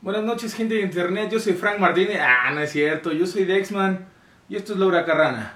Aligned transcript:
Buenas 0.00 0.22
noches, 0.22 0.54
gente 0.54 0.74
de 0.74 0.82
internet. 0.82 1.30
Yo 1.30 1.40
soy 1.40 1.54
Frank 1.54 1.78
Martínez. 1.78 2.20
Ah, 2.22 2.50
no 2.52 2.60
es 2.60 2.70
cierto. 2.70 3.12
Yo 3.12 3.26
soy 3.26 3.44
Dexman. 3.44 4.06
Y 4.48 4.56
esto 4.56 4.72
es 4.72 4.78
Laura 4.78 5.04
Carrana. 5.04 5.54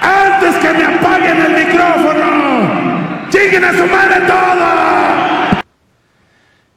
¡Antes 0.00 0.56
que 0.56 0.72
me 0.72 0.84
apaguen 0.84 1.36
el 1.40 1.66
micrófono! 1.66 3.28
¡Lleguen 3.30 3.64
a 3.64 3.72
su 3.72 3.86
madre 3.86 4.26
todo! 4.26 5.62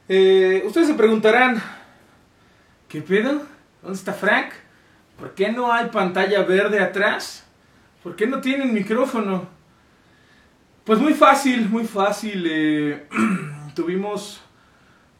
Eh, 0.08 0.62
ustedes 0.66 0.88
se 0.88 0.94
preguntarán: 0.94 1.62
¿Qué 2.88 3.00
pedo? 3.02 3.42
¿Dónde 3.82 3.96
está 3.98 4.12
Frank? 4.12 4.48
¿Por 5.18 5.34
qué 5.34 5.50
no 5.52 5.72
hay 5.72 5.86
pantalla 5.86 6.42
verde 6.42 6.80
atrás? 6.80 7.44
¿Por 8.02 8.16
qué 8.16 8.26
no 8.26 8.40
tienen 8.40 8.74
micrófono? 8.74 9.46
Pues 10.84 10.98
muy 10.98 11.14
fácil, 11.14 11.68
muy 11.68 11.84
fácil. 11.84 12.44
eh, 12.50 13.06
tuvimos 13.74 14.40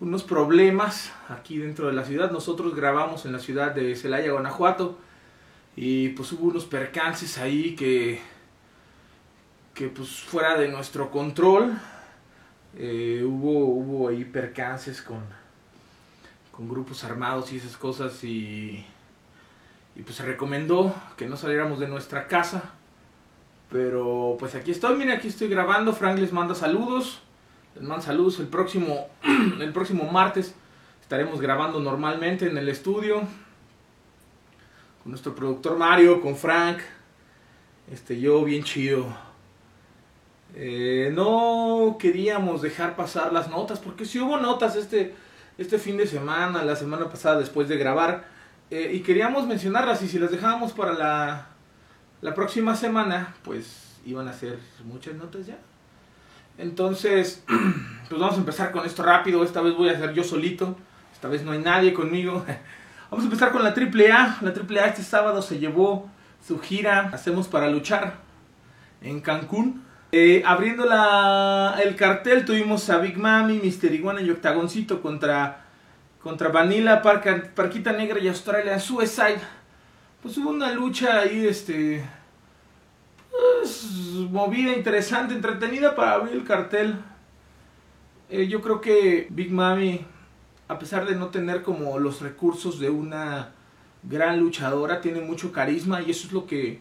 unos 0.00 0.23
problemas 0.25 1.12
aquí 1.29 1.59
dentro 1.59 1.87
de 1.87 1.92
la 1.92 2.05
ciudad. 2.05 2.30
Nosotros 2.30 2.75
grabamos 2.75 3.25
en 3.25 3.33
la 3.33 3.38
ciudad 3.38 3.73
de 3.73 3.95
Celaya, 3.95 4.33
Guanajuato. 4.33 4.98
Y 5.77 6.11
pues 6.11 6.33
hubo 6.33 6.48
unos 6.48 6.65
percances 6.65 7.38
ahí 7.38 7.75
que, 7.77 8.20
que 9.75 9.88
pues 9.88 10.09
fuera 10.20 10.59
de 10.59 10.69
nuestro 10.69 11.11
control. 11.11 11.78
Eh, 12.77 13.23
hubo, 13.25 13.66
hubo 13.66 14.09
ahí 14.09 14.25
percances 14.25 15.03
con, 15.03 15.20
con 16.50 16.69
grupos 16.69 17.05
armados 17.05 17.53
y 17.53 17.59
esas 17.59 17.77
cosas 17.77 18.25
y, 18.25 18.84
y 19.95 20.03
pues 20.03 20.16
se 20.16 20.25
recomendó 20.25 20.95
que 21.16 21.27
no 21.27 21.37
saliéramos 21.37 21.78
de 21.78 21.89
nuestra 21.89 22.27
casa. 22.27 22.73
Pero 23.70 24.37
pues 24.39 24.55
aquí 24.55 24.73
estoy, 24.73 24.97
miren, 24.97 25.16
aquí 25.16 25.28
estoy 25.28 25.48
grabando. 25.48 25.95
Frank 25.95 26.19
les 26.19 26.33
manda 26.33 26.55
saludos. 26.55 27.23
Les 27.75 27.85
mando. 27.85 28.29
El 28.39 28.49
próximo, 28.49 29.09
el 29.61 29.73
próximo 29.73 30.05
martes 30.11 30.55
estaremos 31.01 31.41
grabando 31.41 31.81
normalmente 31.81 32.47
en 32.47 32.56
el 32.56 32.69
estudio. 32.69 33.20
Con 35.03 35.11
nuestro 35.12 35.34
productor 35.34 35.77
Mario, 35.77 36.20
con 36.20 36.37
Frank. 36.37 36.79
Este, 37.91 38.20
yo 38.20 38.45
bien 38.45 38.62
chido. 38.62 39.06
Eh, 40.55 41.11
no 41.14 41.97
queríamos 41.98 42.62
dejar 42.62 42.95
pasar 42.95 43.33
las 43.33 43.48
notas, 43.48 43.79
porque 43.79 44.05
si 44.05 44.20
hubo 44.20 44.36
notas 44.36 44.77
este, 44.77 45.14
este 45.59 45.79
fin 45.79 45.97
de 45.97 46.07
semana, 46.07 46.62
la 46.62 46.77
semana 46.77 47.09
pasada 47.09 47.39
después 47.39 47.69
de 47.69 47.79
grabar, 47.79 48.25
eh, 48.70 48.91
y 48.95 49.01
queríamos 49.01 49.47
mencionarlas, 49.47 50.03
y 50.03 50.09
si 50.09 50.19
las 50.19 50.31
dejábamos 50.31 50.73
para 50.73 50.92
la, 50.92 51.47
la 52.20 52.34
próxima 52.34 52.77
semana, 52.77 53.34
pues 53.42 53.98
iban 54.05 54.29
a 54.29 54.33
ser 54.33 54.59
muchas 54.84 55.14
notas 55.14 55.47
ya. 55.47 55.59
Entonces, 56.58 57.42
pues 58.08 58.20
vamos 58.20 58.36
a 58.36 58.41
empezar 58.41 58.72
con 58.72 58.84
esto 58.86 59.03
rápido, 59.03 59.42
esta 59.45 59.61
vez 59.61 59.75
voy 59.75 59.89
a 59.89 59.92
hacer 59.92 60.12
yo 60.12 60.25
solito, 60.25 60.77
esta 61.12 61.28
vez 61.28 61.42
no 61.45 61.53
hay 61.53 61.58
nadie 61.61 61.92
conmigo. 61.92 62.45
Vamos 63.11 63.27
a 63.27 63.28
empezar 63.28 63.53
con 63.53 63.62
la 63.62 63.75
AAA, 63.75 64.39
la 64.41 64.55
AAA 64.55 64.86
este 64.86 65.03
sábado 65.03 65.42
se 65.42 65.58
llevó 65.58 66.08
su 66.42 66.58
gira 66.58 67.11
Hacemos 67.12 67.47
para 67.47 67.69
luchar 67.69 68.14
en 69.03 69.20
Cancún. 69.20 69.84
Eh, 70.12 70.42
abriendo 70.47 70.84
la, 70.84 71.78
el 71.83 71.95
cartel 71.97 72.45
tuvimos 72.45 72.89
a 72.91 72.98
Big 72.98 73.19
Mami, 73.19 73.58
Mister 73.58 73.92
Iguana 73.92 74.20
y 74.20 74.30
Octagoncito 74.30 75.00
contra, 75.00 75.64
contra 76.23 76.48
Vanilla, 76.48 77.00
Parquita 77.00 77.92
Negra 77.92 78.19
y 78.19 78.28
Australia 78.28 78.78
Suicide. 78.78 79.41
Pues 80.23 80.36
hubo 80.39 80.50
una 80.50 80.73
lucha 80.73 81.20
ahí, 81.20 81.47
este. 81.47 82.05
Pues, 83.62 83.84
movida, 84.32 84.72
interesante, 84.72 85.34
entretenida 85.34 85.94
para 85.94 86.14
abrir 86.14 86.34
el 86.34 86.42
cartel. 86.42 86.96
Eh, 88.28 88.48
yo 88.48 88.60
creo 88.60 88.80
que 88.80 89.28
Big 89.30 89.52
Mami, 89.52 90.05
a 90.66 90.80
pesar 90.80 91.06
de 91.06 91.14
no 91.14 91.28
tener 91.28 91.62
como 91.62 92.00
los 92.00 92.20
recursos 92.22 92.80
de 92.80 92.90
una 92.90 93.52
gran 94.02 94.40
luchadora, 94.40 95.00
tiene 95.00 95.20
mucho 95.20 95.52
carisma 95.52 96.02
y 96.02 96.10
eso 96.10 96.27
es 96.27 96.33
lo 96.33 96.44
que, 96.44 96.80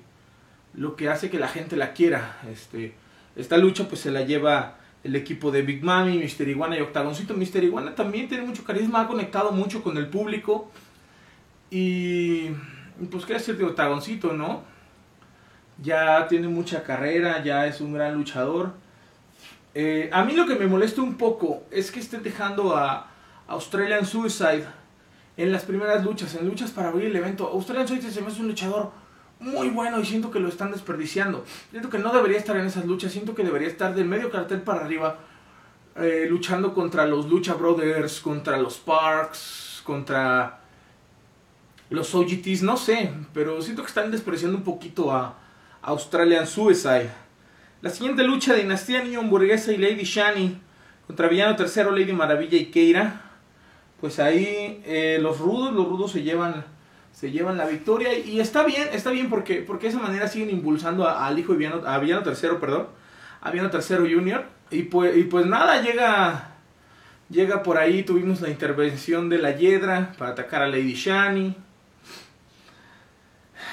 lo 0.73 0.95
que 0.95 1.07
hace 1.07 1.29
que 1.29 1.37
la 1.37 1.49
gente 1.49 1.75
la 1.75 1.93
quiera. 1.93 2.39
Este, 2.51 2.95
esta 3.35 3.57
lucha 3.57 3.87
pues 3.87 4.01
se 4.01 4.09
la 4.09 4.23
lleva 4.23 4.79
el 5.03 5.15
equipo 5.15 5.51
de 5.51 5.61
Big 5.61 5.83
Mami, 5.83 6.17
Mister 6.17 6.49
Iguana 6.49 6.79
y 6.79 6.81
Octagoncito. 6.81 7.35
Mister 7.35 7.63
Iguana 7.63 7.93
también 7.93 8.27
tiene 8.27 8.43
mucho 8.43 8.63
carisma, 8.63 9.01
ha 9.01 9.07
conectado 9.07 9.51
mucho 9.51 9.83
con 9.83 9.97
el 9.97 10.07
público. 10.07 10.71
Y 11.69 12.49
pues 13.11 13.23
qué 13.27 13.33
decir 13.33 13.55
de 13.55 13.65
Octagoncito, 13.65 14.33
¿no? 14.33 14.70
Ya 15.81 16.27
tiene 16.27 16.47
mucha 16.47 16.83
carrera, 16.83 17.43
ya 17.43 17.65
es 17.65 17.81
un 17.81 17.93
gran 17.93 18.13
luchador. 18.13 18.73
Eh, 19.73 20.09
a 20.11 20.23
mí 20.23 20.33
lo 20.33 20.45
que 20.45 20.55
me 20.55 20.67
molesta 20.67 21.01
un 21.01 21.17
poco 21.17 21.63
es 21.71 21.91
que 21.91 21.99
estén 21.99 22.23
dejando 22.23 22.75
a 22.75 23.09
Australian 23.47 24.05
Suicide 24.05 24.65
en 25.37 25.51
las 25.51 25.63
primeras 25.63 26.03
luchas, 26.03 26.35
en 26.35 26.45
luchas 26.45 26.71
para 26.71 26.89
abrir 26.89 27.07
el 27.07 27.15
evento. 27.15 27.47
Australian 27.47 27.87
Suicide 27.87 28.11
se 28.11 28.21
me 28.21 28.27
hace 28.27 28.41
un 28.41 28.49
luchador 28.49 28.91
muy 29.39 29.69
bueno 29.69 29.99
y 29.99 30.05
siento 30.05 30.29
que 30.29 30.39
lo 30.39 30.49
están 30.49 30.71
desperdiciando. 30.71 31.43
Siento 31.71 31.89
que 31.89 31.97
no 31.97 32.13
debería 32.13 32.37
estar 32.37 32.55
en 32.57 32.65
esas 32.65 32.85
luchas, 32.85 33.11
siento 33.11 33.33
que 33.33 33.43
debería 33.43 33.67
estar 33.67 33.95
del 33.95 34.05
medio 34.05 34.29
cartel 34.29 34.61
para 34.61 34.81
arriba, 34.81 35.17
eh, 35.95 36.27
luchando 36.29 36.73
contra 36.73 37.05
los 37.07 37.27
Lucha 37.27 37.55
Brothers, 37.55 38.19
contra 38.21 38.57
los 38.57 38.77
Parks, 38.77 39.81
contra 39.83 40.59
los 41.89 42.13
OGTs, 42.13 42.61
no 42.61 42.77
sé, 42.77 43.11
pero 43.33 43.61
siento 43.61 43.81
que 43.81 43.89
están 43.89 44.11
despreciando 44.11 44.57
un 44.57 44.63
poquito 44.63 45.11
a 45.11 45.37
Australian 45.83 46.45
Suicide. 46.45 47.09
La 47.81 47.89
siguiente 47.89 48.23
lucha, 48.23 48.53
Dinastía 48.53 49.03
Niño 49.03 49.21
Hamburguesa 49.21 49.71
y 49.71 49.77
Lady 49.77 50.03
Shani 50.03 50.57
contra 51.07 51.27
Villano 51.27 51.55
Tercero, 51.55 51.91
Lady 51.91 52.13
Maravilla 52.13 52.57
y 52.57 52.65
Keira. 52.65 53.21
Pues 53.99 54.19
ahí 54.19 54.81
eh, 54.85 55.17
los 55.21 55.39
rudos, 55.39 55.73
los 55.73 55.87
rudos 55.87 56.11
se 56.11 56.21
llevan, 56.21 56.63
se 57.11 57.31
llevan 57.31 57.57
la 57.57 57.65
victoria 57.65 58.17
y 58.17 58.39
está 58.39 58.63
bien, 58.63 58.87
está 58.93 59.11
bien 59.11 59.29
porque, 59.29 59.61
porque 59.61 59.87
de 59.87 59.93
esa 59.93 60.01
manera 60.01 60.27
siguen 60.27 60.51
impulsando 60.51 61.07
al 61.07 61.37
hijo 61.37 61.53
de 61.53 61.57
Villano, 61.57 61.87
a 61.87 61.97
Villano 61.99 62.23
Tercero, 62.23 62.59
perdón, 62.59 62.87
a 63.41 63.49
Villano 63.49 63.69
Tercero 63.71 64.03
Junior. 64.03 64.45
Y 64.69 64.83
pues, 64.83 65.17
y 65.17 65.23
pues 65.23 65.45
nada, 65.47 65.81
llega, 65.81 66.51
llega 67.29 67.63
por 67.63 67.77
ahí, 67.77 68.03
tuvimos 68.03 68.41
la 68.41 68.49
intervención 68.49 69.29
de 69.29 69.39
la 69.39 69.51
Hiedra 69.51 70.13
para 70.17 70.31
atacar 70.31 70.61
a 70.61 70.67
Lady 70.67 70.93
Shani. 70.93 71.55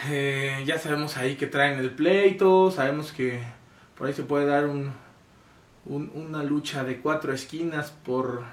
Eh, 0.06 0.62
ya 0.66 0.78
sabemos 0.78 1.16
ahí 1.16 1.36
que 1.36 1.46
traen 1.46 1.78
el 1.78 1.90
pleito, 1.90 2.70
sabemos 2.70 3.12
que 3.12 3.40
por 3.96 4.06
ahí 4.06 4.12
se 4.12 4.22
puede 4.22 4.46
dar 4.46 4.66
un, 4.66 4.92
un- 5.86 6.10
una 6.14 6.42
lucha 6.44 6.84
de 6.84 6.98
cuatro 6.98 7.32
esquinas 7.32 7.90
por, 7.90 8.44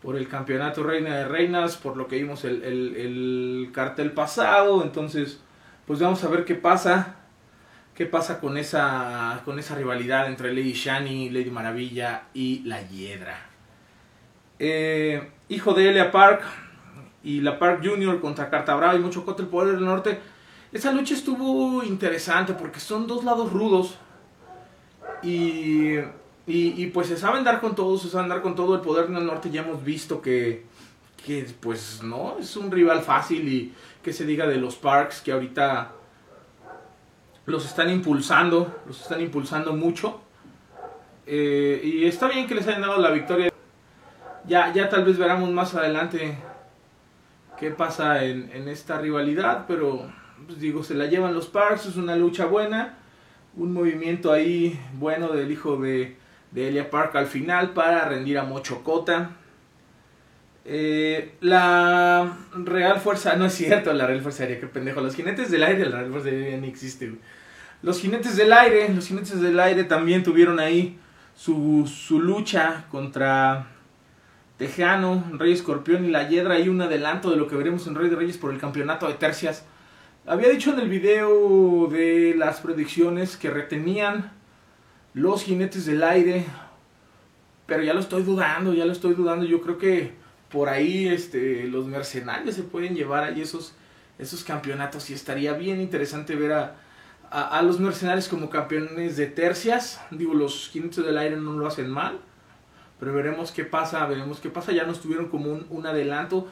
por 0.00 0.16
el 0.16 0.28
campeonato 0.28 0.82
Reina 0.82 1.16
de 1.16 1.28
Reinas, 1.28 1.76
por 1.76 1.96
lo 1.96 2.08
que 2.08 2.16
vimos 2.16 2.44
el, 2.44 2.62
el- 2.62 2.96
el 2.96 3.70
cartel 3.72 4.12
pasado, 4.12 4.82
entonces 4.82 5.40
pues 5.86 6.00
vamos 6.00 6.22
a 6.24 6.28
ver 6.28 6.44
qué 6.44 6.54
pasa, 6.54 7.16
qué 7.94 8.06
pasa 8.06 8.40
con 8.40 8.56
esa, 8.56 9.42
con 9.44 9.58
esa 9.58 9.74
rivalidad 9.76 10.26
entre 10.28 10.52
Lady 10.54 10.72
Shani, 10.72 11.30
Lady 11.30 11.50
Maravilla 11.50 12.22
y 12.34 12.60
la 12.64 12.82
Hiedra. 12.88 13.36
Eh, 14.58 15.30
hijo 15.48 15.74
de 15.74 15.88
Elia 15.90 16.10
Park, 16.12 16.42
y 17.24 17.40
la 17.40 17.58
Park 17.58 17.80
Junior 17.84 18.20
contra 18.20 18.50
Carta 18.50 18.74
Brava 18.74 18.94
y 18.94 18.98
mucho 18.98 19.24
contra 19.24 19.44
el 19.44 19.50
Poder 19.50 19.74
del 19.76 19.84
Norte. 19.84 20.20
Esa 20.72 20.92
lucha 20.92 21.14
estuvo 21.14 21.82
interesante 21.84 22.54
porque 22.54 22.80
son 22.80 23.06
dos 23.06 23.24
lados 23.24 23.52
rudos 23.52 23.96
y, 25.22 25.96
y, 25.96 26.02
y, 26.46 26.86
pues 26.92 27.08
se 27.08 27.16
saben 27.16 27.44
dar 27.44 27.60
con 27.60 27.74
todo, 27.74 27.98
se 27.98 28.08
saben 28.08 28.28
dar 28.28 28.42
con 28.42 28.54
todo. 28.54 28.74
El 28.74 28.80
Poder 28.80 29.08
del 29.08 29.26
Norte 29.26 29.50
ya 29.50 29.62
hemos 29.62 29.84
visto 29.84 30.20
que, 30.20 30.64
que 31.24 31.46
pues 31.60 32.02
no, 32.02 32.36
es 32.40 32.56
un 32.56 32.70
rival 32.70 33.02
fácil 33.02 33.46
y 33.48 33.72
que 34.02 34.12
se 34.12 34.24
diga 34.24 34.46
de 34.46 34.56
los 34.56 34.76
Parks 34.76 35.20
que 35.20 35.32
ahorita 35.32 35.92
los 37.46 37.66
están 37.66 37.90
impulsando, 37.90 38.82
los 38.86 39.00
están 39.00 39.20
impulsando 39.20 39.74
mucho. 39.74 40.20
Eh, 41.26 41.80
y 41.84 42.04
está 42.06 42.28
bien 42.28 42.46
que 42.46 42.54
les 42.54 42.66
hayan 42.66 42.82
dado 42.82 42.98
la 42.98 43.10
victoria. 43.10 43.52
Ya, 44.44 44.72
ya 44.72 44.88
tal 44.88 45.04
vez 45.04 45.18
veremos 45.18 45.50
más 45.50 45.74
adelante 45.74 46.36
qué 47.62 47.70
pasa 47.70 48.24
en, 48.24 48.50
en 48.52 48.66
esta 48.66 48.98
rivalidad, 48.98 49.66
pero 49.68 50.10
pues 50.46 50.58
digo, 50.58 50.82
se 50.82 50.94
la 50.94 51.06
llevan 51.06 51.32
los 51.32 51.46
Parks, 51.46 51.86
es 51.86 51.96
una 51.96 52.16
lucha 52.16 52.46
buena, 52.46 52.98
un 53.56 53.72
movimiento 53.72 54.32
ahí 54.32 54.76
bueno 54.94 55.28
del 55.28 55.52
hijo 55.52 55.76
de, 55.76 56.16
de 56.50 56.68
Elia 56.68 56.90
Park 56.90 57.14
al 57.14 57.28
final 57.28 57.70
para 57.70 58.04
rendir 58.08 58.36
a 58.38 58.42
Mochocota. 58.42 59.36
Eh, 60.64 61.36
la 61.40 62.36
Real 62.52 62.98
Fuerza, 62.98 63.36
no 63.36 63.46
es 63.46 63.54
cierto, 63.54 63.92
la 63.92 64.08
Real 64.08 64.22
Fuerza 64.22 64.42
Aérea, 64.42 64.58
qué 64.58 64.66
pendejo, 64.66 65.00
los 65.00 65.14
jinetes 65.14 65.48
del 65.52 65.62
aire, 65.62 65.88
la 65.88 65.98
Real 65.98 66.10
Fuerza 66.10 66.30
Aérea 66.30 66.58
ni 66.58 66.66
existe. 66.66 67.14
Los 67.80 68.00
jinetes 68.00 68.36
del 68.36 68.52
aire, 68.52 68.88
los 68.92 69.06
jinetes 69.06 69.40
del 69.40 69.60
aire 69.60 69.84
también 69.84 70.24
tuvieron 70.24 70.58
ahí 70.58 70.98
su, 71.36 71.86
su 71.86 72.20
lucha 72.20 72.86
contra 72.90 73.68
Tejano, 74.58 75.24
Rey 75.32 75.52
Escorpión 75.52 76.04
y 76.04 76.10
la 76.10 76.28
Hiedra 76.28 76.58
y 76.58 76.68
un 76.68 76.80
adelanto 76.80 77.30
de 77.30 77.36
lo 77.36 77.48
que 77.48 77.56
veremos 77.56 77.86
en 77.86 77.94
Rey 77.94 78.08
de 78.08 78.16
Reyes 78.16 78.38
por 78.38 78.52
el 78.52 78.60
campeonato 78.60 79.08
de 79.08 79.14
tercias. 79.14 79.64
Había 80.26 80.48
dicho 80.48 80.72
en 80.72 80.80
el 80.80 80.88
video 80.88 81.88
de 81.90 82.34
las 82.36 82.60
predicciones 82.60 83.36
que 83.36 83.50
retenían 83.50 84.32
los 85.14 85.42
jinetes 85.42 85.86
del 85.86 86.02
aire, 86.02 86.44
pero 87.66 87.82
ya 87.82 87.92
lo 87.92 88.00
estoy 88.00 88.22
dudando, 88.22 88.72
ya 88.72 88.84
lo 88.84 88.92
estoy 88.92 89.14
dudando. 89.14 89.44
Yo 89.44 89.60
creo 89.60 89.78
que 89.78 90.12
por 90.50 90.68
ahí 90.68 91.08
este, 91.08 91.64
los 91.64 91.86
mercenarios 91.86 92.54
se 92.54 92.62
pueden 92.62 92.94
llevar 92.94 93.24
ahí 93.24 93.40
esos, 93.40 93.74
esos 94.18 94.44
campeonatos 94.44 95.10
y 95.10 95.14
estaría 95.14 95.54
bien 95.54 95.80
interesante 95.80 96.36
ver 96.36 96.52
a, 96.52 96.76
a, 97.30 97.62
los 97.62 97.80
mercenarios 97.80 98.28
como 98.28 98.50
campeones 98.50 99.16
de 99.16 99.26
tercias. 99.26 100.00
Digo, 100.10 100.34
los 100.34 100.68
jinetes 100.68 101.04
del 101.04 101.16
aire 101.16 101.36
no 101.36 101.54
lo 101.54 101.66
hacen 101.66 101.90
mal, 101.90 102.20
pero 103.02 103.14
veremos 103.14 103.50
qué 103.50 103.64
pasa, 103.64 104.06
veremos 104.06 104.38
qué 104.38 104.48
pasa. 104.48 104.70
Ya 104.70 104.84
nos 104.84 105.00
tuvieron 105.00 105.26
como 105.26 105.50
un, 105.50 105.66
un 105.70 105.84
adelanto 105.88 106.46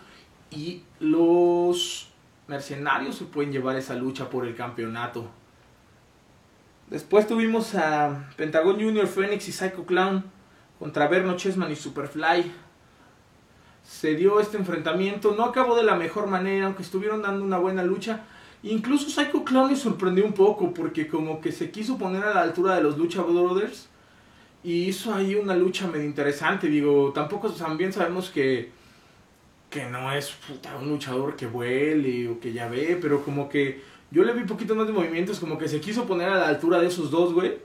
y 0.51 0.83
los 0.99 2.09
mercenarios 2.49 3.15
se 3.15 3.25
pueden 3.25 3.53
llevar 3.53 3.77
esa 3.77 3.95
lucha 3.95 4.29
por 4.29 4.45
el 4.45 4.57
campeonato. 4.57 5.31
Después 6.89 7.29
tuvimos 7.29 7.77
a 7.77 8.33
Pentagon 8.37 8.75
Junior, 8.75 9.07
Phoenix 9.07 9.47
y 9.47 9.53
Psycho 9.53 9.87
Clown 9.87 10.25
contra 10.81 11.07
Verno 11.07 11.37
Chessman 11.37 11.71
y 11.71 11.77
Superfly 11.77 12.51
se 13.85 14.17
dio 14.17 14.41
este 14.41 14.57
enfrentamiento. 14.57 15.37
No 15.37 15.45
acabó 15.45 15.77
de 15.77 15.85
la 15.85 15.95
mejor 15.95 16.27
manera, 16.27 16.67
aunque 16.67 16.83
estuvieron 16.83 17.23
dando 17.23 17.45
una 17.45 17.59
buena 17.59 17.85
lucha. 17.85 18.25
Incluso 18.65 19.09
Psycho 19.09 19.45
Clown 19.45 19.71
me 19.71 19.77
sorprendió 19.77 20.27
un 20.27 20.33
poco 20.33 20.75
porque 20.75 21.07
como 21.07 21.41
que 21.41 21.53
se 21.53 21.71
quiso 21.71 21.97
poner 21.97 22.25
a 22.25 22.35
la 22.35 22.43
altura 22.43 22.75
de 22.75 22.83
los 22.83 22.99
Lucha 22.99 23.23
Brothers 23.23 23.90
y 24.63 24.85
hizo 24.85 25.15
ahí 25.15 25.35
una 25.35 25.55
lucha 25.55 25.87
medio 25.87 26.07
interesante. 26.07 26.69
Digo, 26.69 27.13
tampoco 27.15 27.51
también 27.51 27.93
sabemos 27.93 28.31
que, 28.31 28.71
que 29.71 29.87
no 29.87 30.13
es 30.13 30.35
un 30.81 30.89
luchador 30.89 31.37
que 31.37 31.47
vuele 31.47 32.29
o 32.29 32.41
que 32.41 32.53
ya 32.53 32.69
ve, 32.69 32.99
pero 33.01 33.23
como 33.23 33.49
que 33.49 33.83
yo 34.11 34.25
le 34.25 34.33
vi 34.33 34.41
un 34.41 34.47
poquito 34.47 34.75
más 34.75 34.87
de 34.87 34.93
movimientos, 34.93 35.39
como 35.41 35.59
que 35.59 35.69
se 35.69 35.81
quiso 35.81 36.07
poner 36.07 36.29
a 36.29 36.39
la 36.39 36.49
altura 36.49 36.81
de 36.81 36.89
esos 36.89 37.11
dos, 37.11 37.33
güey. 37.33 37.59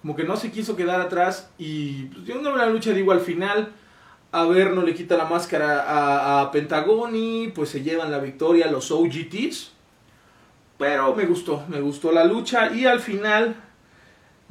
Como 0.00 0.16
que 0.16 0.24
no 0.24 0.36
se 0.36 0.50
quiso 0.50 0.74
quedar 0.74 1.00
atrás 1.00 1.50
y 1.58 2.04
pues, 2.06 2.26
dio 2.26 2.40
una 2.40 2.50
buena 2.50 2.66
lucha, 2.66 2.92
digo, 2.92 3.12
al 3.12 3.20
final 3.20 3.72
a 4.32 4.46
ver, 4.46 4.72
no 4.72 4.82
le 4.82 4.94
quita 4.94 5.18
la 5.18 5.26
máscara 5.26 5.82
a, 5.82 6.40
a 6.40 6.50
Pentagoni, 6.50 7.52
pues 7.54 7.68
se 7.68 7.82
llevan 7.82 8.10
la 8.10 8.18
victoria 8.18 8.70
los 8.70 8.90
OGTs. 8.90 9.72
Pero 10.78 11.14
me 11.14 11.26
gustó, 11.26 11.64
me 11.68 11.80
gustó 11.80 12.10
la 12.12 12.24
lucha. 12.24 12.72
Y 12.72 12.86
al 12.86 13.00
final, 13.00 13.54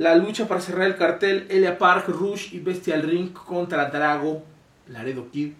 la 0.02 0.16
lucha 0.16 0.48
para 0.48 0.62
cerrar 0.62 0.88
el 0.88 0.96
cartel, 0.96 1.46
Elia 1.50 1.78
Park, 1.78 2.08
Rush 2.10 2.54
y 2.54 2.60
Bestial 2.60 3.04
Ring 3.04 3.34
contra 3.34 3.90
Drago, 3.90 4.44
Laredo 4.88 5.30
Kid 5.30 5.54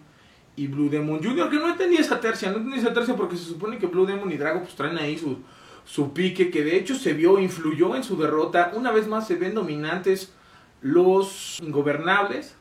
y 0.56 0.66
Blue 0.66 0.88
Demon 0.88 1.22
Jr. 1.22 1.48
Que 1.48 1.56
no 1.56 1.68
entendí 1.68 1.96
esa 1.96 2.20
tercia, 2.20 2.50
no 2.50 2.56
entendí 2.56 2.78
esa 2.78 2.92
tercia 2.92 3.14
porque 3.14 3.36
se 3.36 3.44
supone 3.44 3.78
que 3.78 3.86
Blue 3.86 4.04
Demon 4.04 4.32
y 4.32 4.36
Drago 4.36 4.60
pues 4.60 4.74
traen 4.74 4.98
ahí 4.98 5.16
su, 5.16 5.38
su 5.84 6.12
pique, 6.12 6.50
que 6.50 6.64
de 6.64 6.76
hecho 6.76 6.96
se 6.96 7.12
vio, 7.12 7.38
influyó 7.38 7.94
en 7.94 8.02
su 8.02 8.16
derrota. 8.16 8.72
Una 8.74 8.90
vez 8.90 9.06
más 9.06 9.26
se 9.26 9.36
ven 9.36 9.54
dominantes 9.54 10.32
los 10.80 11.60
ingobernables 11.62 12.56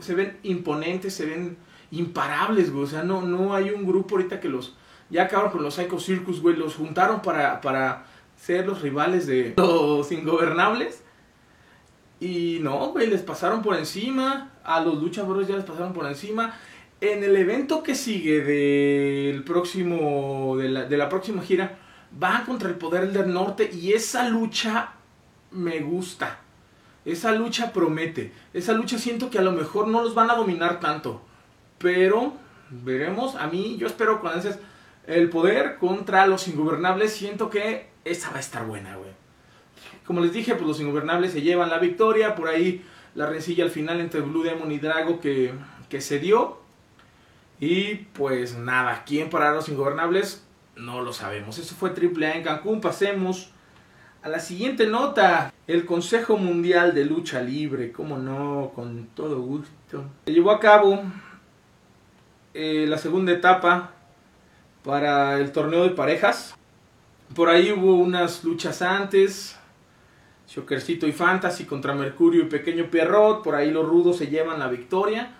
se, 0.00 0.14
ven 0.14 0.38
imponentes, 0.42 1.14
se 1.14 1.26
ven 1.26 1.56
imparables, 1.90 2.72
güey. 2.72 2.84
O 2.84 2.86
sea, 2.86 3.02
no, 3.02 3.22
no 3.22 3.54
hay 3.54 3.70
un 3.70 3.86
grupo 3.86 4.16
ahorita 4.16 4.40
que 4.40 4.48
los. 4.48 4.74
Ya 5.10 5.24
acabaron 5.24 5.52
con 5.52 5.62
los 5.62 5.74
Psycho 5.74 6.00
Circus, 6.00 6.40
güey. 6.40 6.56
Los 6.56 6.74
juntaron 6.74 7.22
para, 7.22 7.60
para 7.60 8.06
ser 8.36 8.66
los 8.66 8.82
rivales 8.82 9.26
de 9.26 9.54
los 9.58 10.10
ingobernables. 10.12 11.02
Y 12.20 12.58
no, 12.62 12.92
güey, 12.92 13.08
les 13.08 13.22
pasaron 13.22 13.62
por 13.62 13.76
encima. 13.76 14.52
A 14.64 14.80
los 14.80 15.02
luchadores 15.02 15.48
ya 15.48 15.56
les 15.56 15.64
pasaron 15.64 15.92
por 15.92 16.06
encima. 16.06 16.54
En 17.00 17.22
el 17.22 17.36
evento 17.36 17.82
que 17.82 17.94
sigue 17.94 18.40
del 18.40 19.44
próximo. 19.44 20.56
De 20.56 20.68
la, 20.68 20.84
de 20.84 20.96
la 20.96 21.08
próxima 21.08 21.42
gira. 21.42 21.78
Van 22.12 22.44
contra 22.44 22.68
el 22.68 22.76
poder 22.76 23.12
del 23.12 23.32
norte. 23.32 23.70
Y 23.72 23.92
esa 23.92 24.28
lucha 24.28 24.92
me 25.50 25.80
gusta. 25.80 26.38
Esa 27.04 27.32
lucha 27.32 27.72
promete. 27.72 28.32
Esa 28.54 28.72
lucha 28.72 28.98
siento 28.98 29.30
que 29.30 29.38
a 29.38 29.42
lo 29.42 29.52
mejor 29.52 29.88
no 29.88 30.02
los 30.02 30.14
van 30.14 30.30
a 30.30 30.36
dominar 30.36 30.80
tanto. 30.80 31.22
Pero 31.78 32.32
veremos. 32.70 33.36
A 33.36 33.46
mí, 33.46 33.76
yo 33.76 33.86
espero 33.86 34.20
con 34.20 34.32
ansias 34.32 34.58
el 35.06 35.28
poder 35.28 35.76
contra 35.76 36.26
los 36.26 36.48
ingobernables. 36.48 37.12
Siento 37.12 37.50
que 37.50 37.88
esa 38.06 38.30
va 38.30 38.36
a 38.36 38.40
estar 38.40 38.64
buena, 38.64 38.96
güey. 38.96 39.10
Como 40.06 40.20
les 40.20 40.32
dije, 40.32 40.54
pues 40.54 40.66
los 40.66 40.80
ingobernables 40.80 41.32
se 41.32 41.42
llevan 41.42 41.68
la 41.68 41.78
victoria. 41.78 42.34
Por 42.34 42.48
ahí 42.48 42.84
la 43.14 43.26
rencilla 43.26 43.64
al 43.64 43.70
final 43.70 44.00
entre 44.00 44.20
Blue 44.20 44.42
Demon 44.42 44.70
y 44.70 44.78
Drago 44.78 45.20
que, 45.20 45.52
que 45.88 46.00
se 46.00 46.18
dio. 46.18 46.60
Y 47.58 47.94
pues 48.14 48.56
nada, 48.56 49.04
¿quién 49.04 49.30
para 49.30 49.52
los 49.52 49.68
ingobernables? 49.68 50.44
No 50.76 51.02
lo 51.02 51.12
sabemos. 51.12 51.58
Eso 51.58 51.74
fue 51.74 51.90
AAA 51.90 52.36
en 52.36 52.44
Cancún. 52.44 52.80
Pasemos 52.80 53.50
a 54.22 54.28
la 54.28 54.40
siguiente 54.40 54.86
nota, 54.86 55.52
el 55.66 55.86
Consejo 55.86 56.36
Mundial 56.36 56.94
de 56.94 57.04
Lucha 57.04 57.40
Libre, 57.40 57.92
como 57.92 58.18
no, 58.18 58.72
con 58.74 59.06
todo 59.14 59.40
gusto. 59.40 60.04
Se 60.26 60.32
llevó 60.32 60.50
a 60.50 60.60
cabo 60.60 61.02
eh, 62.52 62.86
la 62.88 62.98
segunda 62.98 63.32
etapa 63.32 63.92
para 64.84 65.38
el 65.38 65.52
torneo 65.52 65.84
de 65.84 65.90
parejas. 65.90 66.54
Por 67.34 67.48
ahí 67.50 67.72
hubo 67.72 67.96
unas 67.96 68.44
luchas 68.44 68.80
antes. 68.82 69.56
Shockercito 70.48 71.06
y 71.06 71.12
Fantasy 71.12 71.64
contra 71.64 71.94
Mercurio 71.94 72.44
y 72.44 72.46
Pequeño 72.46 72.88
Pierrot. 72.90 73.42
Por 73.42 73.54
ahí 73.54 73.70
los 73.70 73.86
rudos 73.86 74.16
se 74.16 74.28
llevan 74.28 74.58
la 74.58 74.68
victoria. 74.68 75.34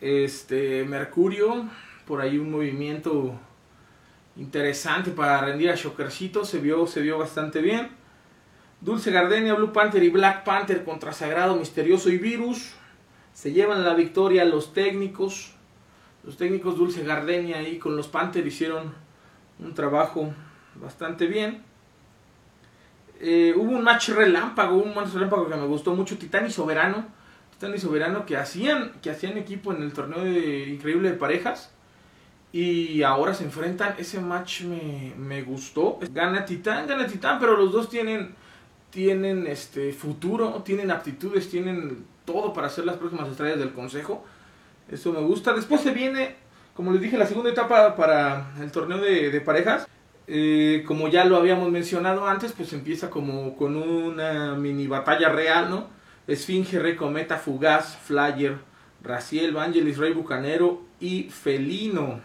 Este 0.00 0.84
Mercurio, 0.84 1.68
por 2.06 2.20
ahí 2.20 2.38
un 2.38 2.50
movimiento 2.50 3.32
interesante 4.36 5.10
para 5.10 5.40
rendir 5.40 5.70
a 5.70 5.74
Shockercito. 5.74 6.44
Se 6.44 6.58
vio, 6.58 6.86
se 6.86 7.00
vio 7.00 7.18
bastante 7.18 7.60
bien. 7.60 7.88
Dulce 8.80 9.10
Gardenia, 9.10 9.54
Blue 9.54 9.72
Panther 9.72 10.02
y 10.02 10.10
Black 10.10 10.44
Panther 10.44 10.84
contra 10.84 11.12
Sagrado, 11.12 11.56
Misterioso 11.56 12.10
y 12.10 12.18
Virus. 12.18 12.74
Se 13.32 13.52
llevan 13.52 13.84
la 13.84 13.94
victoria 13.94 14.44
los 14.44 14.74
técnicos. 14.74 15.54
Los 16.24 16.36
técnicos 16.36 16.76
Dulce 16.76 17.02
Gardenia 17.02 17.56
ahí 17.58 17.78
con 17.78 17.96
los 17.96 18.06
Panther 18.06 18.46
hicieron 18.46 18.92
un 19.58 19.74
trabajo 19.74 20.32
bastante 20.80 21.26
bien. 21.26 21.62
Eh, 23.20 23.54
hubo 23.56 23.70
un 23.70 23.82
match 23.82 24.10
relámpago, 24.10 24.76
un 24.76 24.94
match 24.94 25.12
relámpago 25.14 25.48
que 25.48 25.56
me 25.56 25.66
gustó 25.66 25.94
mucho, 25.94 26.18
Titán 26.18 26.46
y 26.46 26.50
Soberano. 26.50 27.06
Titán 27.52 27.74
y 27.74 27.78
Soberano 27.78 28.26
que 28.26 28.36
hacían, 28.36 28.92
que 29.02 29.10
hacían 29.10 29.38
equipo 29.38 29.72
en 29.72 29.82
el 29.82 29.92
torneo 29.92 30.24
de, 30.24 30.68
increíble 30.68 31.10
de 31.10 31.16
parejas. 31.16 31.72
Y 32.52 33.02
ahora 33.02 33.34
se 33.34 33.44
enfrentan. 33.44 33.96
Ese 33.98 34.20
match 34.20 34.62
me, 34.62 35.12
me 35.16 35.42
gustó. 35.42 35.98
Gana 36.12 36.44
Titán, 36.44 36.86
gana 36.86 37.06
Titán, 37.06 37.38
pero 37.38 37.56
los 37.56 37.72
dos 37.72 37.90
tienen 37.90 38.34
tienen 38.96 39.46
este 39.46 39.92
futuro, 39.92 40.62
tienen 40.64 40.90
aptitudes, 40.90 41.50
tienen 41.50 42.06
todo 42.24 42.54
para 42.54 42.70
ser 42.70 42.86
las 42.86 42.96
próximas 42.96 43.28
estrellas 43.28 43.58
del 43.58 43.74
consejo. 43.74 44.24
Eso 44.90 45.12
me 45.12 45.20
gusta. 45.20 45.52
Después 45.52 45.82
se 45.82 45.90
viene, 45.90 46.36
como 46.74 46.92
les 46.92 47.02
dije, 47.02 47.18
la 47.18 47.26
segunda 47.26 47.50
etapa 47.50 47.94
para 47.94 48.54
el 48.58 48.70
torneo 48.70 48.96
de, 48.96 49.38
parejas. 49.42 49.86
Eh, 50.28 50.82
como 50.86 51.08
ya 51.08 51.24
lo 51.24 51.36
habíamos 51.36 51.70
mencionado 51.70 52.26
antes, 52.26 52.52
pues 52.52 52.72
empieza 52.72 53.10
como 53.10 53.56
con 53.56 53.76
una 53.76 54.54
mini 54.54 54.86
batalla 54.86 55.28
real, 55.28 55.70
¿no? 55.70 55.86
Esfinge, 56.26 56.80
Rey 56.80 56.96
Cometa, 56.96 57.38
Fugaz, 57.38 57.96
Flyer, 57.98 58.56
Raciel, 59.02 59.52
Vangelis, 59.52 59.98
Rey 59.98 60.12
Bucanero 60.12 60.82
y 60.98 61.24
Felino. 61.24 62.20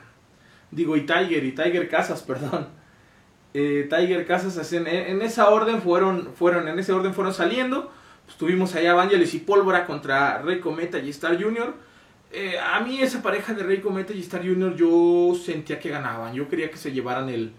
Digo, 0.71 0.97
y 0.97 1.01
Tiger, 1.01 1.43
y 1.43 1.51
Tiger 1.51 1.87
Casas, 1.89 2.23
perdón. 2.27 2.67
Eh, 3.53 3.87
Tiger 3.89 4.25
Casas 4.25 4.73
en, 4.73 4.87
en, 4.87 5.21
esa 5.21 5.49
orden 5.49 5.81
fueron, 5.81 6.33
fueron, 6.33 6.67
en 6.67 6.79
ese 6.79 6.93
orden 6.93 7.13
fueron 7.13 7.33
saliendo. 7.33 7.91
Pues 8.25 8.37
tuvimos 8.37 8.73
allá 8.75 8.93
Vangelis 8.93 9.33
y 9.35 9.39
Pólvora 9.39 9.85
contra 9.85 10.41
Rey 10.41 10.59
Cometa 10.59 10.97
y 10.99 11.09
Star 11.09 11.41
Junior. 11.41 11.75
Eh, 12.31 12.57
a 12.57 12.79
mí 12.79 13.01
esa 13.01 13.21
pareja 13.21 13.53
de 13.53 13.63
Rey 13.63 13.81
Cometa 13.81 14.13
y 14.13 14.21
Star 14.21 14.41
Junior 14.41 14.75
yo 14.75 15.35
sentía 15.35 15.79
que 15.79 15.89
ganaban. 15.89 16.33
Yo 16.33 16.47
quería 16.47 16.71
que 16.71 16.77
se 16.77 16.93
llevaran 16.93 17.29
el, 17.29 17.51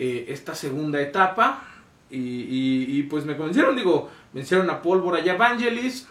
eh, 0.00 0.32
esta 0.32 0.54
segunda 0.54 0.98
etapa. 1.00 1.62
Y, 2.10 2.98
y, 2.98 3.02
pues 3.04 3.24
me 3.24 3.36
convencieron, 3.36 3.76
digo, 3.76 4.10
vencieron 4.32 4.68
a 4.70 4.80
Pólvora 4.80 5.20
y 5.20 5.28
a 5.28 5.36
Vangelis. 5.36 6.08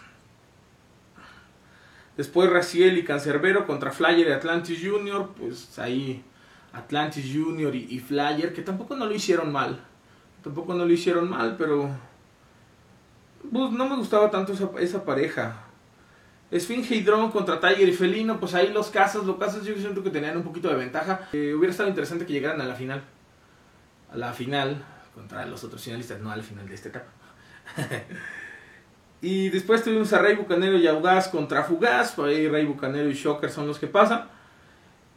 Después 2.16 2.48
Raciel 2.48 2.96
y 2.96 3.04
Cancerbero 3.04 3.66
contra 3.66 3.90
Flyer 3.90 4.28
y 4.28 4.32
Atlantis 4.32 4.80
Junior. 4.82 5.30
Pues 5.36 5.76
ahí 5.78 6.22
Atlantis 6.72 7.30
Junior 7.34 7.74
y, 7.74 7.98
Flyer, 7.98 8.54
que 8.54 8.62
tampoco 8.62 8.94
no 8.94 9.06
lo 9.06 9.14
hicieron 9.14 9.50
mal. 9.50 9.80
Tampoco 10.44 10.72
no 10.72 10.84
lo 10.84 10.92
hicieron 10.92 11.28
mal, 11.28 11.56
pero 11.58 11.90
pues, 13.50 13.72
no 13.72 13.88
me 13.88 13.96
gustaba 13.96 14.30
tanto 14.30 14.52
esa, 14.52 14.70
esa 14.78 15.04
pareja. 15.04 15.64
Esfinge 16.52 16.94
y 16.94 17.02
Drone 17.02 17.32
contra 17.32 17.60
Tiger 17.60 17.88
y 17.88 17.92
Felino, 17.92 18.38
pues 18.38 18.54
ahí 18.54 18.72
los 18.72 18.88
casas, 18.90 19.24
los 19.24 19.36
casas 19.36 19.64
yo 19.64 19.74
siento 19.74 20.02
que 20.02 20.10
tenían 20.10 20.36
un 20.36 20.44
poquito 20.44 20.68
de 20.68 20.76
ventaja. 20.76 21.28
Eh, 21.32 21.54
hubiera 21.54 21.72
estado 21.72 21.88
interesante 21.88 22.24
que 22.24 22.32
llegaran 22.32 22.60
a 22.60 22.66
la 22.66 22.74
final. 22.74 23.02
A 24.12 24.16
la 24.16 24.32
final, 24.32 24.82
contra 25.14 25.46
los 25.46 25.62
otros 25.64 25.82
finalistas, 25.82 26.20
no 26.20 26.30
a 26.30 26.36
la 26.36 26.42
final 26.42 26.66
de 26.66 26.74
esta 26.74 26.88
etapa. 26.88 27.10
y 29.22 29.48
después 29.50 29.84
tuvimos 29.84 30.12
a 30.12 30.18
Rey 30.18 30.34
Bucanero 30.34 30.76
y 30.78 30.86
Audaz 30.86 31.28
contra 31.28 31.62
Fugaz, 31.62 32.12
por 32.12 32.28
ahí 32.28 32.48
Rey 32.48 32.64
Bucanero 32.64 33.08
y 33.08 33.14
Shocker 33.14 33.50
son 33.50 33.66
los 33.66 33.78
que 33.78 33.86
pasan. 33.86 34.28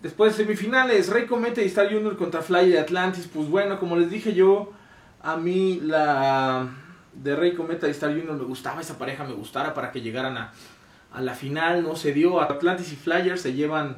Después 0.02 0.36
semifinales, 0.36 1.08
Rey 1.08 1.26
Cometa 1.26 1.62
y 1.62 1.68
Star 1.68 1.92
Junior 1.92 2.18
contra 2.18 2.42
Fly 2.42 2.70
de 2.70 2.80
Atlantis. 2.80 3.30
Pues 3.34 3.48
bueno, 3.48 3.80
como 3.80 3.96
les 3.96 4.12
dije 4.12 4.34
yo, 4.34 4.74
a 5.22 5.38
mí 5.38 5.80
la 5.82 6.68
de 7.14 7.36
Rey 7.36 7.54
Cometa 7.54 7.88
y 7.88 7.92
Star 7.92 8.10
Junior 8.10 8.34
me 8.34 8.44
gustaba 8.44 8.82
esa 8.82 8.98
pareja, 8.98 9.24
me 9.24 9.34
gustara 9.34 9.74
para 9.74 9.92
que 9.92 10.02
llegaran 10.02 10.38
a, 10.38 10.52
a 11.14 11.22
la 11.22 11.34
final, 11.36 11.84
no 11.84 11.96
se 11.96 12.12
dio. 12.12 12.42
Atlantis 12.42 12.92
y 12.92 12.98
Flyers 12.98 13.42
se 13.42 13.54
llevan 13.54 13.98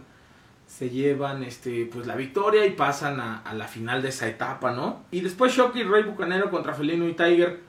se 0.68 0.90
llevan 0.90 1.44
este 1.44 1.86
pues 1.86 2.08
la 2.08 2.16
victoria 2.16 2.66
y 2.66 2.72
pasan 2.72 3.20
a, 3.20 3.54
la 3.54 3.68
final 3.68 4.02
de 4.02 4.10
esa 4.10 4.28
etapa, 4.28 4.72
¿no? 4.72 5.06
Y 5.12 5.22
después 5.22 5.54
Shocky 5.54 5.84
Rey 5.84 6.04
Bucanero 6.04 6.50
contra 6.50 6.74
Felino 6.74 7.08
y 7.08 7.14
Tiger. 7.14 7.62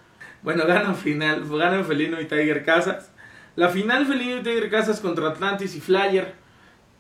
Bueno, 0.43 0.65
ganan 0.67 0.97
final, 0.97 1.45
ganan 1.49 1.85
Felino 1.85 2.21
y 2.21 2.27
Tiger 2.27 2.65
Casas. 2.65 3.11
La 3.55 3.69
final 3.69 4.07
Felino 4.07 4.39
y 4.39 4.43
Tiger 4.43 4.71
Casas 4.71 5.01
contra 5.01 5.29
Atlantis 5.29 5.75
y 5.77 5.81
Flyer. 5.81 6.35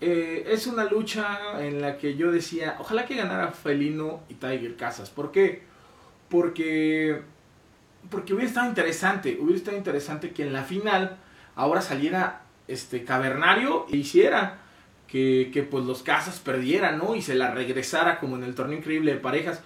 eh, 0.01 0.45
es 0.49 0.67
una 0.67 0.85
lucha 0.85 1.65
en 1.65 1.81
la 1.81 1.97
que 1.97 2.17
yo 2.17 2.31
decía, 2.31 2.77
ojalá 2.79 3.07
que 3.07 3.17
ganara 3.17 3.53
Felino 3.53 4.21
y 4.29 4.35
Tiger 4.35 4.77
Casas. 4.77 5.11
¿Por 5.11 5.33
qué? 5.33 5.63
Porque 6.29 7.23
porque 8.11 8.35
hubiera 8.35 8.49
estado 8.49 8.69
interesante, 8.69 9.39
hubiera 9.41 9.59
estado 9.59 9.77
interesante 9.77 10.31
que 10.31 10.45
en 10.45 10.53
la 10.53 10.63
final 10.63 11.17
ahora 11.55 11.81
saliera 11.81 12.43
este 12.69 13.05
Cavernario 13.05 13.87
e 13.91 13.97
hiciera 13.97 14.59
que, 15.07 15.67
pues 15.71 15.85
los 15.85 16.03
Casas 16.03 16.39
perdieran, 16.41 16.99
¿no? 16.99 17.15
Y 17.15 17.23
se 17.23 17.35
la 17.35 17.51
regresara 17.53 18.19
como 18.19 18.37
en 18.37 18.45
el 18.45 18.55
torneo 18.55 18.79
increíble 18.79 19.13
de 19.13 19.19
parejas 19.19 19.61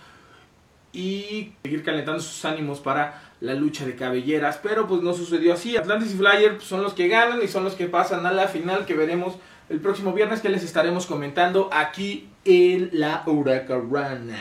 y 0.93 1.53
seguir 1.63 1.85
calentando 1.85 2.21
sus 2.21 2.45
ánimos 2.45 2.81
para 2.81 3.33
la 3.41 3.55
lucha 3.55 3.87
de 3.87 3.95
cabelleras, 3.95 4.59
pero 4.63 4.87
pues 4.87 5.03
no 5.03 5.15
sucedió 5.15 5.55
así. 5.55 5.77
Atlantis 5.77 6.15
y 6.15 6.17
Flyer 6.17 6.57
pues, 6.57 6.65
son 6.65 6.83
los 6.83 6.95
que 6.95 7.09
ganan 7.09 7.43
y 7.43 7.49
son 7.49 7.65
los 7.65 7.75
que 7.75 7.87
pasan 7.87 8.27
a 8.27 8.33
la 8.33 8.49
final 8.49 8.87
que 8.87 8.95
veremos 8.95 9.37
el 9.69 9.81
próximo 9.81 10.13
viernes 10.13 10.41
que 10.41 10.49
les 10.49 10.65
estaremos 10.65 11.07
comentando 11.07 11.71
aquí 11.73 12.29
en 12.45 12.91
la 12.93 13.23
Huracarana. 13.25 14.37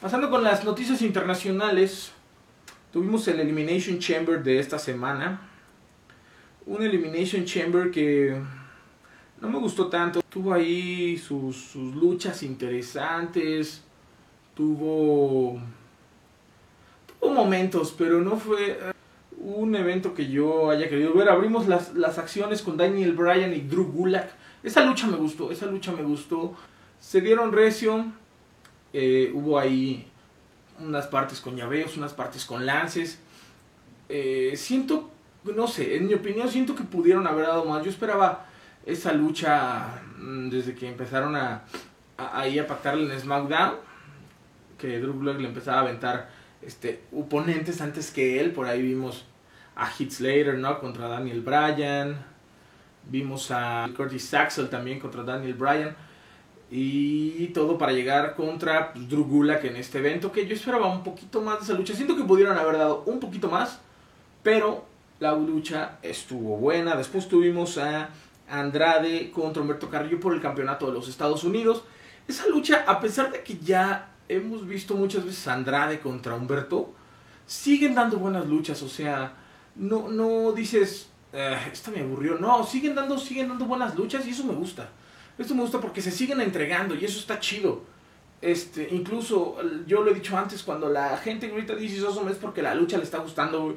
Pasando 0.00 0.30
con 0.30 0.44
las 0.44 0.64
noticias 0.64 1.00
internacionales, 1.00 2.12
tuvimos 2.92 3.26
el 3.28 3.40
Elimination 3.40 3.98
Chamber 3.98 4.42
de 4.42 4.58
esta 4.58 4.78
semana. 4.78 5.40
Un 6.66 6.82
Elimination 6.82 7.44
Chamber 7.46 7.90
que 7.90 8.36
no 9.40 9.48
me 9.50 9.58
gustó 9.58 9.88
tanto. 9.88 10.22
Tuvo 10.22 10.52
ahí 10.52 11.16
sus, 11.18 11.56
sus 11.56 11.94
luchas 11.94 12.42
interesantes. 12.42 13.82
Tuvo, 14.54 15.60
tuvo 17.20 17.30
momentos, 17.32 17.94
pero 17.96 18.20
no 18.20 18.36
fue 18.36 18.70
eh, 18.70 18.92
un 19.38 19.74
evento 19.76 20.14
que 20.14 20.28
yo 20.28 20.70
haya 20.70 20.88
querido 20.88 21.12
ver. 21.14 21.28
Abrimos 21.28 21.68
las, 21.68 21.94
las 21.94 22.18
acciones 22.18 22.62
con 22.62 22.76
Daniel 22.76 23.12
Bryan 23.12 23.52
y 23.54 23.60
Drew 23.60 23.84
Gulak. 23.84 24.30
Esa 24.62 24.84
lucha 24.84 25.06
me 25.06 25.16
gustó, 25.16 25.50
esa 25.52 25.66
lucha 25.66 25.92
me 25.92 26.02
gustó. 26.02 26.54
Se 26.98 27.20
dieron 27.20 27.52
recio. 27.52 28.06
eh, 28.92 29.30
hubo 29.34 29.58
ahí 29.58 30.06
unas 30.80 31.06
partes 31.06 31.40
con 31.40 31.54
llaveos, 31.54 31.96
unas 31.96 32.14
partes 32.14 32.46
con 32.46 32.64
lances. 32.64 33.18
Eh, 34.08 34.54
siento, 34.56 35.10
no 35.44 35.66
sé, 35.68 35.96
en 35.96 36.06
mi 36.06 36.14
opinión 36.14 36.48
siento 36.48 36.74
que 36.74 36.84
pudieron 36.84 37.26
haber 37.26 37.46
dado 37.46 37.66
más. 37.66 37.84
Yo 37.84 37.90
esperaba 37.90 38.46
esa 38.86 39.12
lucha 39.12 40.00
mm, 40.16 40.48
desde 40.48 40.74
que 40.74 40.88
empezaron 40.88 41.34
a, 41.34 41.64
a, 42.16 42.40
a 42.40 42.46
en 42.46 43.20
SmackDown. 43.20 43.74
Que 44.78 45.00
Drew 45.00 45.14
Gulak 45.14 45.40
le 45.40 45.48
empezaba 45.48 45.78
a 45.78 45.80
aventar 45.80 46.30
este, 46.62 47.02
oponentes 47.12 47.80
antes 47.80 48.10
que 48.10 48.40
él. 48.40 48.52
Por 48.52 48.66
ahí 48.66 48.80
vimos 48.80 49.26
a 49.74 49.90
Heath 49.90 50.12
Slater, 50.12 50.56
¿no? 50.58 50.78
Contra 50.80 51.08
Daniel 51.08 51.40
Bryan. 51.40 52.16
Vimos 53.08 53.50
a 53.50 53.88
Curtis 53.96 54.32
Axel 54.34 54.68
también 54.68 55.00
contra 55.00 55.22
Daniel 55.22 55.54
Bryan. 55.54 55.96
Y 56.70 57.46
todo 57.48 57.78
para 57.78 57.92
llegar 57.92 58.34
contra 58.34 58.92
Drew 58.94 59.24
Gulak 59.24 59.64
en 59.64 59.76
este 59.76 59.98
evento. 59.98 60.30
Que 60.30 60.46
yo 60.46 60.54
esperaba 60.54 60.86
un 60.86 61.02
poquito 61.02 61.40
más 61.40 61.58
de 61.58 61.64
esa 61.64 61.74
lucha. 61.74 61.94
Siento 61.94 62.16
que 62.16 62.24
pudieron 62.24 62.56
haber 62.56 62.76
dado 62.78 63.02
un 63.06 63.18
poquito 63.18 63.48
más. 63.48 63.80
Pero 64.42 64.84
la 65.18 65.32
lucha 65.32 65.98
estuvo 66.02 66.56
buena. 66.56 66.96
Después 66.96 67.28
tuvimos 67.28 67.78
a 67.78 68.10
Andrade 68.48 69.30
contra 69.30 69.62
Humberto 69.62 69.88
Carrillo 69.90 70.20
por 70.20 70.34
el 70.34 70.40
campeonato 70.40 70.86
de 70.86 70.92
los 70.92 71.08
Estados 71.08 71.44
Unidos. 71.44 71.84
Esa 72.28 72.46
lucha, 72.48 72.84
a 72.86 73.00
pesar 73.00 73.30
de 73.32 73.42
que 73.42 73.58
ya 73.58 74.10
hemos 74.28 74.66
visto 74.66 74.94
muchas 74.94 75.24
veces 75.24 75.46
Andrade 75.48 76.00
contra 76.00 76.34
Humberto, 76.34 76.92
siguen 77.46 77.94
dando 77.94 78.18
buenas 78.18 78.46
luchas. 78.46 78.82
O 78.82 78.88
sea, 78.88 79.34
no, 79.76 80.08
no 80.08 80.52
dices, 80.52 81.08
"Eh, 81.32 81.56
esta 81.72 81.90
me 81.90 82.00
aburrió. 82.00 82.38
No, 82.38 82.64
siguen 82.64 82.94
dando, 82.94 83.18
siguen 83.18 83.48
dando 83.48 83.64
buenas 83.66 83.94
luchas 83.94 84.26
y 84.26 84.30
eso 84.30 84.44
me 84.44 84.54
gusta. 84.54 84.88
Esto 85.38 85.54
me 85.54 85.62
gusta 85.62 85.80
porque 85.80 86.00
se 86.00 86.10
siguen 86.10 86.40
entregando 86.40 86.94
y 86.94 87.04
eso 87.04 87.18
está 87.18 87.38
chido. 87.38 87.82
Este, 88.40 88.88
incluso 88.90 89.56
yo 89.86 90.02
lo 90.02 90.10
he 90.10 90.14
dicho 90.14 90.36
antes, 90.36 90.62
cuando 90.62 90.88
la 90.88 91.16
gente 91.18 91.48
grita 91.48 91.72
is 91.74 92.02
awesome 92.04 92.30
es 92.30 92.38
porque 92.38 92.62
la 92.62 92.74
lucha 92.74 92.96
le 92.98 93.04
está 93.04 93.18
gustando. 93.18 93.76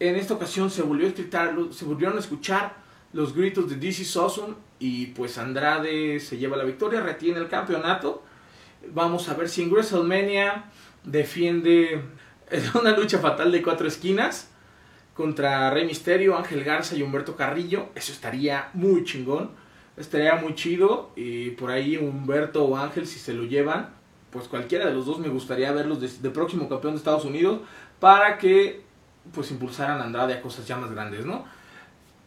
En 0.00 0.14
esta 0.16 0.34
ocasión 0.34 0.70
se 0.70 0.82
volvió 0.82 1.12
se 1.72 1.84
volvieron 1.84 2.16
a 2.16 2.20
escuchar 2.20 2.74
los 3.12 3.34
gritos 3.34 3.68
de 3.70 3.76
This 3.76 4.00
is 4.00 4.16
awesome 4.16 4.54
y 4.78 5.06
pues 5.06 5.38
Andrade 5.38 6.20
se 6.20 6.38
lleva 6.38 6.56
la 6.56 6.64
victoria, 6.64 7.00
retiene 7.00 7.38
el 7.38 7.48
campeonato. 7.48 8.22
Vamos 8.92 9.28
a 9.28 9.34
ver 9.34 9.48
si 9.48 9.62
en 9.62 9.70
WrestleMania 9.70 10.66
defiende 11.04 12.02
una 12.80 12.96
lucha 12.96 13.18
fatal 13.18 13.50
de 13.50 13.62
cuatro 13.62 13.88
esquinas 13.88 14.50
contra 15.14 15.70
Rey 15.70 15.84
Misterio, 15.84 16.36
Ángel 16.36 16.62
Garza 16.62 16.94
y 16.94 17.02
Humberto 17.02 17.34
Carrillo. 17.34 17.88
Eso 17.94 18.12
estaría 18.12 18.70
muy 18.74 19.04
chingón. 19.04 19.50
Estaría 19.96 20.36
muy 20.36 20.54
chido. 20.54 21.10
Y 21.16 21.50
por 21.50 21.72
ahí 21.72 21.96
Humberto 21.96 22.64
o 22.64 22.76
Ángel, 22.76 23.06
si 23.06 23.18
se 23.18 23.34
lo 23.34 23.42
llevan, 23.42 23.90
pues 24.30 24.46
cualquiera 24.46 24.86
de 24.86 24.94
los 24.94 25.06
dos 25.06 25.18
me 25.18 25.28
gustaría 25.28 25.72
verlos 25.72 26.00
de, 26.00 26.08
de 26.08 26.30
próximo 26.30 26.68
campeón 26.68 26.92
de 26.92 26.98
Estados 26.98 27.24
Unidos 27.24 27.60
para 27.98 28.38
que 28.38 28.82
pues 29.32 29.50
impulsaran 29.50 30.00
a 30.00 30.04
Andrade 30.04 30.34
a 30.34 30.40
cosas 30.40 30.66
ya 30.66 30.76
más 30.76 30.90
grandes, 30.90 31.26
¿no? 31.26 31.44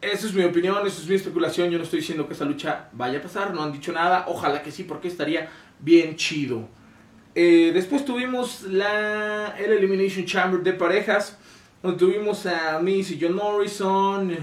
Esa 0.02 0.26
es 0.26 0.34
mi 0.34 0.42
opinión, 0.42 0.84
esa 0.84 1.00
es 1.00 1.08
mi 1.08 1.14
especulación. 1.14 1.70
Yo 1.70 1.78
no 1.78 1.84
estoy 1.84 2.00
diciendo 2.00 2.26
que 2.26 2.32
esta 2.32 2.44
lucha 2.44 2.88
vaya 2.92 3.20
a 3.20 3.22
pasar, 3.22 3.54
no 3.54 3.62
han 3.62 3.70
dicho 3.70 3.92
nada. 3.92 4.24
Ojalá 4.26 4.60
que 4.60 4.72
sí, 4.72 4.82
porque 4.82 5.06
estaría 5.06 5.48
bien 5.78 6.16
chido. 6.16 6.68
Eh, 7.36 7.70
después 7.72 8.04
tuvimos 8.04 8.62
la, 8.64 9.54
el 9.56 9.72
Elimination 9.72 10.24
Chamber 10.26 10.60
de 10.60 10.72
parejas, 10.72 11.38
donde 11.80 11.98
tuvimos 11.98 12.44
a 12.46 12.80
Miz 12.80 13.12
y 13.12 13.18
John 13.20 13.36
Morrison, 13.36 14.36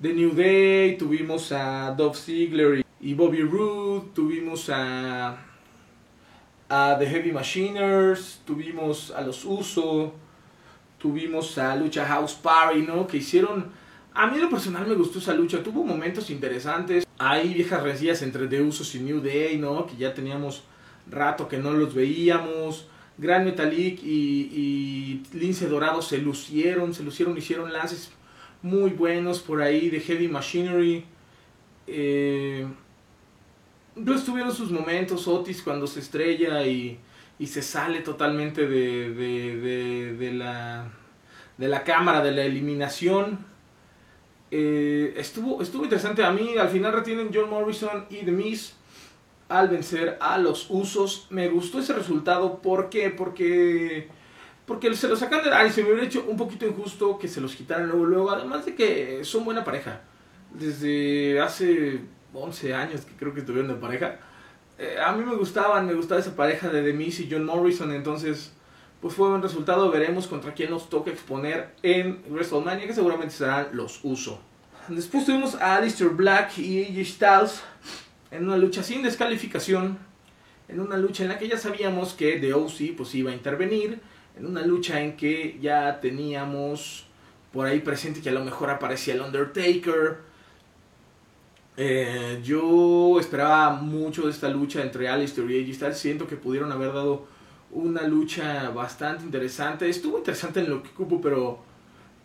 The 0.00 0.14
New 0.14 0.32
Day, 0.34 0.96
tuvimos 0.96 1.52
a 1.52 1.90
Dolph 1.94 2.16
Ziggler 2.16 2.78
y, 2.78 3.10
y 3.10 3.12
Bobby 3.12 3.42
Roode, 3.42 4.08
tuvimos 4.14 4.70
a, 4.70 5.36
a 6.70 6.96
The 6.98 7.06
Heavy 7.06 7.30
Machiners, 7.30 8.40
tuvimos 8.46 9.10
a 9.10 9.20
los 9.20 9.44
Uso, 9.44 10.14
tuvimos 10.96 11.58
a 11.58 11.76
Lucha 11.76 12.06
House 12.06 12.32
Party, 12.32 12.80
¿no? 12.80 13.06
Que 13.06 13.18
hicieron... 13.18 13.83
A 14.14 14.28
mí 14.28 14.36
en 14.36 14.42
lo 14.42 14.50
personal 14.50 14.86
me 14.86 14.94
gustó 14.94 15.18
esa 15.18 15.34
lucha, 15.34 15.62
tuvo 15.62 15.82
momentos 15.82 16.30
interesantes. 16.30 17.04
Hay 17.18 17.52
viejas 17.52 17.82
rencillas 17.82 18.22
entre 18.22 18.46
The 18.46 18.62
Usos 18.62 18.94
y 18.94 19.00
New 19.00 19.20
Day, 19.20 19.58
¿no? 19.58 19.86
Que 19.86 19.96
ya 19.96 20.14
teníamos 20.14 20.62
rato 21.10 21.48
que 21.48 21.58
no 21.58 21.72
los 21.72 21.94
veíamos. 21.94 22.86
Gran 23.18 23.44
Metalik 23.44 24.00
y, 24.04 25.22
Lince 25.32 25.68
Dorado 25.68 26.00
se 26.00 26.18
lucieron, 26.18 26.94
se 26.94 27.02
lucieron, 27.02 27.36
hicieron 27.36 27.72
lances 27.72 28.12
muy 28.62 28.90
buenos 28.90 29.40
por 29.40 29.62
ahí 29.62 29.90
de 29.90 30.00
Heavy 30.00 30.28
Machinery. 30.28 31.04
Eh, 31.88 32.66
pues 34.04 34.24
tuvieron 34.24 34.52
sus 34.52 34.70
momentos, 34.70 35.26
Otis 35.26 35.60
cuando 35.60 35.86
se 35.88 36.00
estrella 36.00 36.64
y, 36.66 36.98
y 37.38 37.46
se 37.48 37.62
sale 37.62 38.00
totalmente 38.00 38.66
de, 38.66 39.12
de, 39.12 40.14
de 40.14 40.32
la, 40.32 40.90
de 41.58 41.68
la 41.68 41.82
cámara, 41.82 42.22
de 42.22 42.32
la 42.32 42.44
eliminación. 42.44 43.53
Eh, 44.50 45.14
estuvo, 45.16 45.62
estuvo 45.62 45.84
interesante. 45.84 46.24
A 46.24 46.30
mí 46.30 46.56
al 46.56 46.68
final 46.68 46.92
retienen 46.92 47.30
John 47.32 47.50
Morrison 47.50 48.06
y 48.10 48.24
The 48.24 48.30
Miz 48.30 48.74
al 49.48 49.68
vencer 49.68 50.16
a 50.20 50.38
los 50.38 50.66
usos. 50.70 51.26
Me 51.30 51.48
gustó 51.48 51.78
ese 51.78 51.92
resultado. 51.92 52.60
¿Por 52.60 52.88
qué? 52.88 53.10
Porque, 53.10 54.08
porque 54.66 54.94
se 54.94 55.08
los 55.08 55.18
sacan 55.18 55.44
de... 55.44 55.52
Ay, 55.52 55.70
se 55.70 55.82
me 55.82 55.90
hubiera 55.90 56.06
hecho 56.06 56.24
un 56.28 56.36
poquito 56.36 56.66
injusto 56.66 57.18
que 57.18 57.28
se 57.28 57.40
los 57.40 57.54
quitaran 57.54 57.88
luego, 57.88 58.06
luego. 58.06 58.30
Además 58.30 58.64
de 58.64 58.74
que 58.74 59.24
son 59.24 59.44
buena 59.44 59.64
pareja. 59.64 60.02
Desde 60.52 61.40
hace 61.40 62.00
11 62.32 62.74
años 62.74 63.00
que 63.04 63.14
creo 63.14 63.34
que 63.34 63.40
estuvieron 63.40 63.68
de 63.68 63.78
pareja. 63.78 64.18
Eh, 64.78 64.96
a 65.04 65.12
mí 65.12 65.24
me 65.24 65.36
gustaban, 65.36 65.86
me 65.86 65.94
gustaba 65.94 66.20
esa 66.20 66.34
pareja 66.34 66.68
de 66.68 66.82
The 66.82 66.92
Miz 66.92 67.20
y 67.20 67.28
John 67.30 67.44
Morrison. 67.44 67.92
Entonces, 67.92 68.52
pues 69.04 69.16
fue 69.16 69.28
un 69.28 69.42
resultado. 69.42 69.90
Veremos 69.90 70.26
contra 70.26 70.54
quién 70.54 70.70
nos 70.70 70.88
toca 70.88 71.10
exponer 71.10 71.74
en 71.82 72.22
WrestleMania, 72.30 72.86
que 72.86 72.94
seguramente 72.94 73.34
serán 73.34 73.68
los 73.72 74.00
uso. 74.02 74.40
Después 74.88 75.26
tuvimos 75.26 75.56
a 75.56 75.76
Aleister 75.76 76.08
Black 76.08 76.56
y 76.56 76.82
AJ 76.84 77.06
Styles 77.06 77.62
en 78.30 78.44
una 78.44 78.56
lucha 78.56 78.82
sin 78.82 79.02
descalificación, 79.02 79.98
en 80.68 80.80
una 80.80 80.96
lucha 80.96 81.22
en 81.24 81.28
la 81.28 81.38
que 81.38 81.48
ya 81.48 81.58
sabíamos 81.58 82.14
que 82.14 82.38
The 82.38 82.54
OC 82.54 82.96
pues 82.96 83.14
iba 83.14 83.30
a 83.30 83.34
intervenir, 83.34 84.00
en 84.38 84.46
una 84.46 84.62
lucha 84.62 84.98
en 85.02 85.18
que 85.18 85.58
ya 85.60 86.00
teníamos 86.00 87.04
por 87.52 87.66
ahí 87.66 87.80
presente 87.80 88.22
que 88.22 88.30
a 88.30 88.32
lo 88.32 88.42
mejor 88.42 88.70
aparecía 88.70 89.12
el 89.12 89.20
Undertaker. 89.20 90.16
Eh, 91.76 92.40
yo 92.42 93.20
esperaba 93.20 93.74
mucho 93.74 94.22
de 94.22 94.30
esta 94.30 94.48
lucha 94.48 94.80
entre 94.80 95.10
Aleister 95.10 95.44
y 95.50 95.62
AJ 95.62 95.74
Styles, 95.74 95.98
siento 95.98 96.26
que 96.26 96.36
pudieron 96.36 96.72
haber 96.72 96.94
dado 96.94 97.33
una 97.74 98.02
lucha 98.02 98.70
bastante 98.70 99.24
interesante, 99.24 99.88
estuvo 99.88 100.18
interesante 100.18 100.60
en 100.60 100.70
lo 100.70 100.82
que 100.82 100.90
cupo, 100.90 101.20
pero 101.20 101.62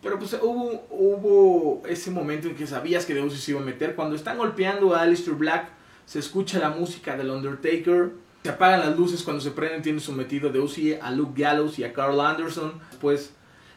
Pero 0.02 0.18
pues 0.18 0.32
hubo, 0.40 0.86
hubo 0.90 1.82
ese 1.86 2.10
momento 2.10 2.48
en 2.48 2.54
que 2.54 2.66
sabías 2.66 3.04
que 3.04 3.12
Deus 3.12 3.38
se 3.38 3.50
iba 3.50 3.60
a 3.60 3.64
meter. 3.64 3.94
Cuando 3.94 4.16
están 4.16 4.38
golpeando 4.38 4.94
a 4.94 5.02
Aleister 5.02 5.34
Black, 5.34 5.68
se 6.06 6.18
escucha 6.18 6.58
la 6.58 6.70
música 6.70 7.16
del 7.16 7.28
Undertaker. 7.28 8.12
Se 8.42 8.48
apagan 8.48 8.80
las 8.80 8.96
luces 8.96 9.22
cuando 9.22 9.42
se 9.42 9.50
prenden, 9.50 9.82
tiene 9.82 10.00
sometido 10.00 10.48
a 10.48 10.52
Deus 10.52 10.78
a 11.02 11.10
Luke 11.10 11.42
Gallows 11.42 11.78
y 11.78 11.84
a 11.84 11.92
Carl 11.92 12.18
Anderson. 12.18 12.80
Después, 12.90 13.34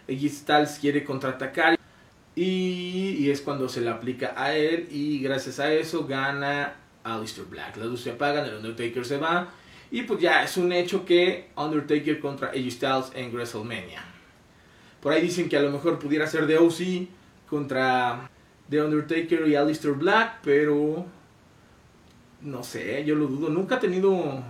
AJ 0.07 0.29
Styles 0.29 0.79
quiere 0.79 1.03
contraatacar. 1.03 1.77
Y, 2.35 3.17
y, 3.19 3.29
es 3.29 3.41
cuando 3.41 3.67
se 3.67 3.81
le 3.81 3.89
aplica 3.89 4.33
a 4.37 4.55
él. 4.55 4.87
Y 4.89 5.19
gracias 5.19 5.59
a 5.59 5.73
eso 5.73 6.07
gana 6.07 6.75
Aleister 7.03 7.43
Black. 7.43 7.75
Las 7.75 7.87
luces 7.87 8.05
se 8.05 8.11
apagan, 8.11 8.45
el 8.45 8.55
Undertaker 8.55 9.05
se 9.05 9.17
va. 9.17 9.49
Y 9.93 10.01
pues 10.01 10.19
ya 10.19 10.43
es 10.43 10.57
un 10.57 10.73
hecho 10.73 11.05
que 11.05 11.51
Undertaker 11.55 12.19
contra 12.19 12.47
AJ 12.47 12.71
Styles 12.71 13.11
en 13.13 13.31
WrestleMania. 13.31 14.03
Por 14.99 15.13
ahí 15.13 15.21
dicen 15.21 15.47
que 15.47 15.55
a 15.55 15.61
lo 15.61 15.69
mejor 15.69 15.99
pudiera 15.99 16.25
ser 16.25 16.47
de 16.47 16.57
OC 16.57 17.07
contra 17.47 18.27
The 18.71 18.81
Undertaker 18.81 19.47
y 19.47 19.53
Aleister 19.53 19.91
Black, 19.91 20.39
pero 20.41 21.05
no 22.41 22.63
sé, 22.63 23.05
yo 23.05 23.13
lo 23.13 23.27
dudo. 23.27 23.49
Nunca 23.49 23.75
ha 23.75 23.79
tenido 23.79 24.43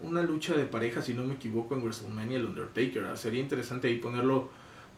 una 0.00 0.22
lucha 0.22 0.54
de 0.54 0.64
pareja, 0.64 1.00
si 1.00 1.14
no 1.14 1.22
me 1.22 1.34
equivoco, 1.34 1.76
en 1.76 1.82
WrestleMania 1.82 2.38
el 2.38 2.46
Undertaker. 2.46 3.16
Sería 3.16 3.40
interesante 3.40 3.86
ahí 3.86 3.98
ponerlo, 3.98 4.50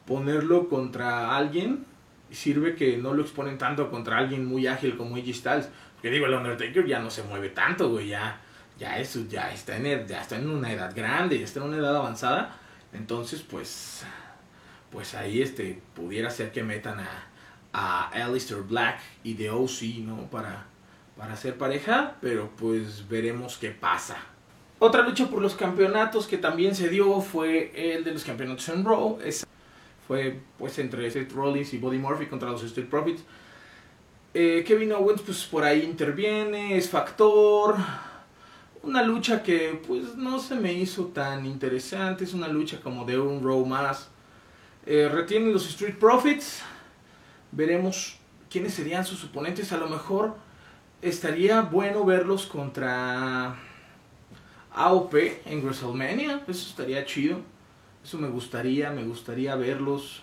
ponerlo 0.07 0.67
contra 0.71 1.37
alguien. 1.37 1.85
Sirve 2.31 2.75
que 2.75 2.97
no 2.97 3.13
lo 3.13 3.21
exponen 3.21 3.59
tanto 3.59 3.91
contra 3.91 4.17
alguien 4.17 4.47
muy 4.47 4.67
ágil 4.67 4.97
como 4.97 5.17
AJ 5.17 5.35
Styles. 5.35 5.69
Porque 5.97 6.09
digo, 6.11 6.25
el 6.25 6.33
Undertaker 6.33 6.87
ya 6.87 7.01
no 7.01 7.11
se 7.11 7.23
mueve 7.23 7.51
tanto, 7.51 7.91
güey. 7.91 8.09
Ya, 8.09 8.41
ya, 8.79 8.99
eso, 8.99 9.25
ya, 9.29 9.53
está 9.53 9.77
en, 9.77 10.07
ya 10.07 10.23
está 10.23 10.37
en 10.37 10.49
una 10.49 10.73
edad 10.73 10.95
grande, 10.95 11.39
ya 11.39 11.45
está 11.45 11.61
en 11.61 11.67
una 11.67 11.79
edad 11.79 11.97
avanzada. 11.97 12.57
Entonces, 12.93 13.43
pues 13.43 14.05
pues 14.95 15.15
ahí 15.17 15.43
este, 15.43 15.83
pudiera 15.95 16.31
ser 16.31 16.53
que 16.53 16.63
metan 16.63 17.01
a, 17.01 17.27
a 17.73 18.25
Alistair 18.25 18.63
Black 18.63 19.01
y 19.25 19.35
The 19.35 19.51
OC, 19.51 19.83
¿no? 20.05 20.31
Para, 20.31 20.67
para 21.17 21.33
hacer 21.33 21.59
pareja, 21.59 22.15
pero 22.21 22.49
pues 22.57 23.09
veremos 23.09 23.59
qué 23.59 23.71
pasa. 23.71 24.17
Otra 24.79 25.03
lucha 25.03 25.27
por 25.29 25.43
los 25.43 25.57
campeonatos 25.57 26.29
que 26.29 26.39
también 26.39 26.77
se 26.77 26.89
dio 26.89 27.21
fue 27.21 27.73
el 27.75 28.05
de 28.05 28.13
los 28.13 28.23
campeonatos 28.23 28.69
en 28.69 28.85
Raw. 28.85 29.19
fue 30.07 30.39
pues 30.59 30.79
entre 30.79 31.11
Seth 31.11 31.33
Rollins 31.33 31.75
y 31.75 31.79
Buddy 31.79 31.99
Murphy 31.99 32.27
contra 32.27 32.51
los 32.51 32.63
Street 32.63 32.89
Profits. 32.89 33.25
Eh, 34.33 34.63
Kevin 34.65 34.93
Owens 34.93 35.23
pues 35.23 35.45
por 35.45 35.65
ahí 35.65 35.83
interviene, 35.83 36.77
es 36.77 36.89
factor. 36.89 37.77
Una 38.85 39.03
lucha 39.03 39.43
que 39.43 39.81
pues 39.87 40.15
no 40.17 40.39
se 40.39 40.57
me 40.57 40.73
hizo 40.73 41.07
tan 41.07 41.47
interesante, 41.47 42.25
es 42.25 42.35
una 42.35 42.49
lucha 42.49 42.81
como 42.83 43.05
de 43.05 43.19
un 43.19 43.43
Raw 43.43 43.65
más 43.65 44.11
eh, 44.87 45.09
retienen 45.11 45.53
los 45.53 45.67
Street 45.67 45.97
Profits. 45.99 46.63
Veremos 47.51 48.19
quiénes 48.51 48.75
serían 48.75 49.05
sus 49.05 49.25
oponentes. 49.25 49.73
A 49.73 49.79
lo 49.79 49.89
mejor 49.89 50.35
estaría 51.01 51.63
bueno 51.63 52.05
verlos 52.05 52.47
contra 52.47 53.57
AOP 54.75 55.15
en 55.47 55.65
WrestleMania. 55.65 56.43
Eso 56.47 56.69
estaría 56.69 57.05
chido. 57.07 57.39
Eso 58.05 58.19
me 58.19 58.29
gustaría, 58.29 58.91
me 58.91 59.05
gustaría 59.05 59.57
verlos. 59.57 60.23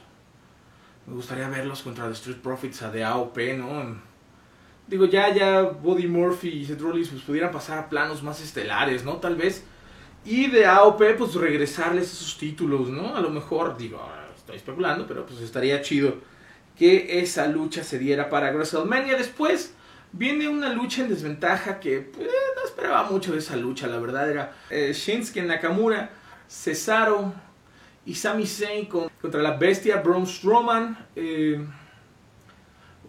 Me 1.07 1.15
gustaría 1.15 1.49
verlos 1.49 1.81
contra 1.81 2.07
los 2.07 2.19
Street 2.19 2.41
Profits 2.41 2.83
a 2.83 2.91
de 2.91 3.03
AOP, 3.03 3.37
¿no? 3.57 4.10
Digo, 4.91 5.05
ya, 5.05 5.33
ya 5.33 5.61
Buddy 5.61 6.05
Murphy 6.05 6.49
y 6.49 6.65
Seth 6.65 6.81
Rollins 6.81 7.07
pues 7.07 7.21
pudieran 7.21 7.49
pasar 7.49 7.79
a 7.79 7.87
planos 7.87 8.21
más 8.23 8.41
estelares, 8.41 9.05
¿no? 9.05 9.15
Tal 9.15 9.37
vez. 9.37 9.63
Y 10.25 10.47
de 10.47 10.65
AOP 10.65 11.01
pues 11.17 11.33
regresarles 11.35 12.11
esos 12.11 12.37
títulos, 12.37 12.89
¿no? 12.89 13.15
A 13.15 13.21
lo 13.21 13.29
mejor, 13.29 13.77
digo, 13.77 14.05
estoy 14.35 14.57
especulando, 14.57 15.07
pero 15.07 15.25
pues 15.25 15.39
estaría 15.39 15.81
chido 15.81 16.15
que 16.77 17.21
esa 17.21 17.47
lucha 17.47 17.85
se 17.85 17.99
diera 17.99 18.29
para 18.29 18.51
WrestleMania. 18.51 19.15
Después 19.15 19.73
viene 20.11 20.49
una 20.49 20.73
lucha 20.73 21.03
en 21.03 21.07
desventaja 21.07 21.79
que 21.79 22.01
pues, 22.01 22.27
no 22.27 22.65
esperaba 22.65 23.09
mucho 23.09 23.31
de 23.31 23.39
esa 23.39 23.55
lucha, 23.55 23.87
la 23.87 23.97
verdad 23.97 24.29
era 24.29 24.55
eh, 24.69 24.91
Shinsuke 24.93 25.41
Nakamura, 25.41 26.09
Cesaro 26.49 27.33
y 28.05 28.15
Sami 28.15 28.45
Zayn 28.45 28.87
contra 28.87 29.41
la 29.41 29.51
bestia 29.51 30.01
Braun 30.01 30.27
Strowman. 30.27 31.07
Eh, 31.15 31.65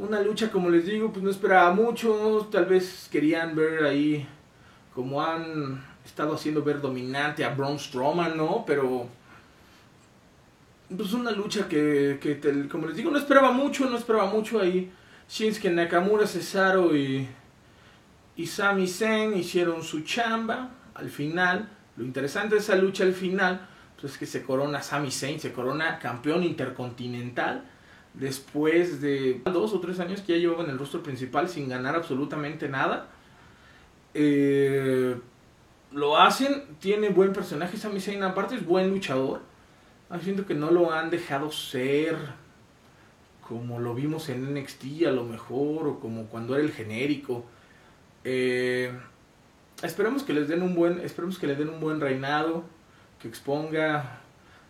una 0.03 0.21
lucha, 0.21 0.51
como 0.51 0.69
les 0.69 0.85
digo, 0.85 1.13
pues 1.13 1.23
no 1.23 1.31
esperaba 1.31 1.73
mucho. 1.73 2.49
Tal 2.51 2.67
vez 2.67 3.09
querían 3.11 3.55
ver 3.55 3.85
ahí 3.85 4.27
como 4.95 5.23
han 5.23 5.83
estado 6.05 6.35
haciendo 6.35 6.63
ver 6.63 6.81
dominante 6.81 7.45
a 7.45 7.55
Braun 7.55 7.79
Strowman, 7.79 8.37
¿no? 8.37 8.65
Pero 8.67 9.07
pues 10.95 11.13
una 11.13 11.31
lucha 11.31 11.69
que, 11.69 12.69
como 12.71 12.87
les 12.89 12.97
digo, 12.97 13.11
no 13.11 13.19
esperaba 13.19 13.53
mucho, 13.53 13.89
no 13.89 13.97
esperaba 13.97 14.27
mucho 14.27 14.61
ahí. 14.61 14.93
Shinsuke 15.29 15.71
Nakamura, 15.71 16.27
Cesaro 16.27 16.95
y, 16.95 17.27
y 18.37 18.47
Sami 18.47 18.89
Zayn 18.89 19.37
hicieron 19.37 19.83
su 19.83 20.03
chamba 20.03 20.71
al 20.95 21.09
final. 21.09 21.71
Lo 21.97 22.05
interesante 22.05 22.57
de 22.57 22.61
esa 22.61 22.75
lucha 22.75 23.05
al 23.05 23.15
final 23.15 23.69
pues 24.01 24.15
es 24.15 24.19
que 24.19 24.27
se 24.27 24.43
corona 24.43 24.83
Sami 24.83 25.13
Zayn, 25.13 25.39
se 25.39 25.53
corona 25.53 26.01
campeón 26.01 26.43
intercontinental 26.43 27.65
después 28.15 29.01
de 29.01 29.41
dos 29.45 29.73
o 29.73 29.81
tres 29.81 30.01
años 30.01 30.21
que 30.21 30.35
ya 30.35 30.39
llevaba 30.39 30.65
en 30.65 30.71
el 30.71 30.79
rostro 30.79 31.03
principal 31.03 31.49
sin 31.49 31.69
ganar 31.69 31.95
absolutamente 31.97 32.69
nada. 32.69 33.09
Eh, 34.15 35.17
lo 35.91 36.19
hacen, 36.19 36.65
tiene 36.81 37.11
buen 37.11 37.33
personaje 37.33 37.77
Sami 37.77 38.01
Zayn, 38.01 38.23
aparte 38.23 38.55
es 38.55 38.65
buen 38.65 38.91
luchador 38.91 39.41
siento 40.21 40.47
que 40.47 40.55
no 40.55 40.71
lo 40.71 40.93
han 40.93 41.11
dejado 41.11 41.51
ser 41.51 42.17
como 43.41 43.81
lo 43.81 43.95
vimos 43.95 44.29
en 44.29 44.55
NXT 44.55 45.07
a 45.07 45.11
lo 45.11 45.25
mejor, 45.25 45.87
o 45.87 46.01
como 46.01 46.27
cuando 46.27 46.55
era 46.55 46.65
el 46.65 46.73
genérico. 46.73 47.45
Eh, 48.25 48.93
esperemos 49.83 50.23
que 50.23 50.33
les 50.33 50.49
den 50.49 50.63
un 50.63 50.75
buen, 50.75 51.01
esperemos 51.01 51.39
que 51.39 51.47
le 51.47 51.57
den 51.57 51.69
un 51.69 51.81
buen 51.81 52.01
reinado, 52.01 52.65
que 53.21 53.29
exponga 53.29 54.21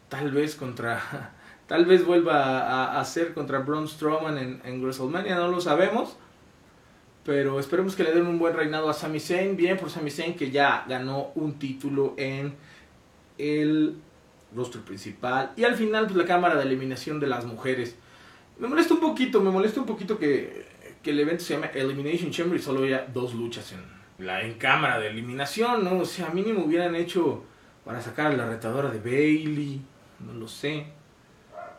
tal 0.09 0.31
vez 0.31 0.57
contra, 0.57 1.33
tal 1.66 1.85
vez 1.87 2.05
vuelva 2.05 2.61
a, 2.61 3.01
hacer 3.01 3.35
contra 3.35 3.61
Braun 3.61 3.88
Strowman 3.88 4.61
en, 4.64 4.83
WrestleMania, 4.83 5.37
no 5.37 5.48
lo 5.48 5.61
sabemos. 5.61 6.16
Pero 7.25 7.61
esperemos 7.61 7.94
que 7.94 8.03
le 8.03 8.12
den 8.12 8.27
un 8.27 8.38
buen 8.38 8.55
reinado 8.55 8.90
a 8.90 8.94
Sami 8.94 9.20
Zayn, 9.20 9.57
bien 9.57 9.77
por 9.77 9.90
Sami 9.90 10.11
Zayn 10.11 10.35
que 10.35 10.51
ya 10.51 10.85
ganó 10.88 11.31
un 11.37 11.59
título 11.59 12.14
en 12.16 12.55
el 13.38 13.94
rostro 14.55 14.81
principal. 14.83 15.53
Y 15.57 15.62
al 15.64 15.77
final, 15.77 16.07
pues 16.07 16.16
la 16.16 16.25
cámara 16.25 16.57
de 16.57 16.62
eliminación 16.62 17.20
de 17.20 17.29
las 17.29 17.44
mujeres. 17.44 17.96
Me 18.59 18.66
molesta 18.66 18.94
un 18.94 19.01
poquito, 19.01 19.40
me 19.40 19.51
molesta 19.51 19.81
un 19.81 19.87
poquito 19.87 20.18
que, 20.18 20.66
que 21.03 21.11
el 21.11 21.20
evento 21.20 21.44
se 21.44 21.55
llame 21.55 21.70
Elimination 21.75 22.31
Chamber 22.31 22.59
y 22.59 22.62
solo 22.62 22.85
haya 22.85 23.07
dos 23.12 23.35
luchas 23.35 23.72
en 23.72 24.03
la 24.18 24.42
en 24.42 24.55
cámara 24.55 24.98
de 24.98 25.09
eliminación, 25.09 25.85
¿no? 25.85 25.98
O 25.98 26.05
sea, 26.05 26.29
a 26.29 26.31
mí 26.31 26.42
ni 26.42 26.53
me 26.53 26.62
hubieran 26.62 26.94
hecho 26.94 27.44
para 27.85 28.01
sacar 28.01 28.33
a 28.33 28.37
la 28.37 28.46
retadora 28.46 28.90
de 28.90 28.98
Bailey, 28.98 29.81
no 30.20 30.35
lo 30.35 30.48
sé. 30.48 30.87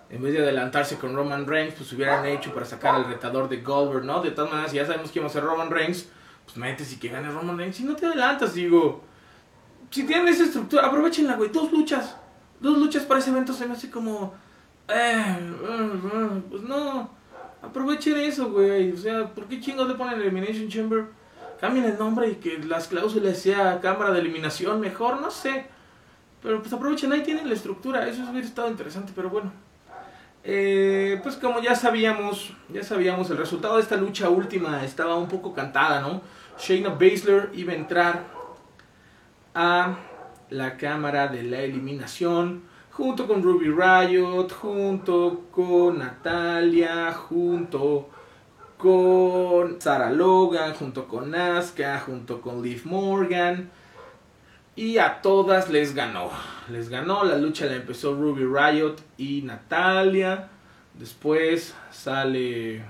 En 0.10 0.22
vez 0.22 0.34
de 0.34 0.40
adelantarse 0.40 0.98
con 0.98 1.16
Roman 1.16 1.48
Reigns, 1.48 1.74
pues 1.76 1.92
hubieran 1.94 2.26
hecho 2.26 2.54
para 2.54 2.66
sacar 2.66 2.96
al 2.96 3.06
retador 3.06 3.50
de 3.50 3.62
Goldberg, 3.62 4.06
¿no? 4.06 4.22
De 4.22 4.32
todas 4.32 4.52
maneras, 4.52 4.72
si 4.72 4.78
ya 4.78 4.86
sabemos 4.86 5.12
que 5.12 5.20
iba 5.20 5.28
a 5.28 5.32
ser 5.32 5.44
Roman 5.44 5.72
Reigns, 5.72 6.08
pues 6.46 6.58
metes 6.58 6.94
y 6.94 6.98
que 6.98 7.10
gane 7.10 7.30
Roman 7.30 7.58
Reigns. 7.58 7.78
Si 7.78 7.84
no 7.84 7.96
te 7.96 8.06
adelantas, 8.06 8.54
digo. 8.54 9.04
Si 9.90 10.06
tienen 10.06 10.28
esa 10.28 10.44
estructura, 10.44 10.88
aprovechenla, 10.88 11.36
güey. 11.36 11.50
Dos 11.50 11.72
luchas 11.72 12.16
dos 12.64 12.78
luchas 12.78 13.04
para 13.04 13.20
ese 13.20 13.30
evento 13.30 13.54
se 13.54 13.68
me 13.68 13.74
hace 13.74 13.92
como. 13.92 14.34
Eh, 14.88 15.38
pues 16.50 16.64
no. 16.64 17.12
Aprovechen 17.62 18.18
eso, 18.18 18.52
güey. 18.52 18.92
O 18.92 18.98
sea, 18.98 19.28
¿por 19.28 19.46
qué 19.46 19.60
chingos 19.60 19.88
le 19.88 19.96
ponen 19.96 20.20
Elimination 20.20 20.68
Chamber? 20.70 21.06
Cambien 21.60 21.86
el 21.86 21.98
nombre 21.98 22.30
y 22.30 22.36
que 22.36 22.58
las 22.60 22.88
cláusulas 22.88 23.38
sea 23.38 23.80
cámara 23.80 24.12
de 24.12 24.20
eliminación 24.20 24.80
mejor, 24.80 25.22
no 25.22 25.30
sé. 25.30 25.66
Pero 26.42 26.62
pues 26.62 26.74
aprovechen, 26.74 27.12
ahí 27.14 27.22
tienen 27.22 27.48
la 27.48 27.54
estructura. 27.54 28.08
Eso 28.08 28.24
hubiera 28.30 28.46
estado 28.46 28.70
interesante, 28.70 29.14
pero 29.16 29.30
bueno. 29.30 29.52
Eh, 30.46 31.20
pues 31.24 31.38
como 31.38 31.62
ya 31.62 31.74
sabíamos, 31.74 32.54
ya 32.68 32.84
sabíamos, 32.84 33.30
el 33.30 33.38
resultado 33.38 33.78
de 33.78 33.82
esta 33.82 33.96
lucha 33.96 34.30
última 34.30 34.84
estaba 34.84 35.16
un 35.16 35.30
poco 35.30 35.54
cantada, 35.54 36.02
¿no? 36.02 36.22
Shayna 36.60 36.90
Baszler 36.90 37.50
iba 37.54 37.72
a 37.72 37.76
entrar 37.76 38.24
a 39.56 39.96
la 40.50 40.76
cámara 40.76 41.30
de 41.30 41.44
la 41.44 41.62
eliminación, 41.62 42.64
junto 42.92 43.26
con 43.26 43.42
Ruby 43.42 43.70
Riot, 43.70 44.52
junto 44.52 45.46
con 45.50 46.00
Natalia, 46.00 47.14
junto 47.14 48.10
con 48.78 49.80
Sarah 49.80 50.12
Logan, 50.12 50.74
junto 50.74 51.08
con 51.08 51.34
Asuka, 51.34 52.00
junto 52.00 52.42
con 52.42 52.62
Liv 52.62 52.82
Morgan. 52.84 53.72
Y 54.76 54.98
a 54.98 55.22
todas 55.22 55.70
les 55.70 55.94
ganó. 55.94 56.32
Les 56.70 56.90
ganó, 56.90 57.24
la 57.24 57.38
lucha 57.38 57.68
la 57.68 57.76
empezó 57.76 58.16
Ruby 58.16 58.44
Riot 58.44 58.96
y 59.18 59.44
Natalia. 59.44 60.50
Después 60.96 61.76
sale 61.92 62.84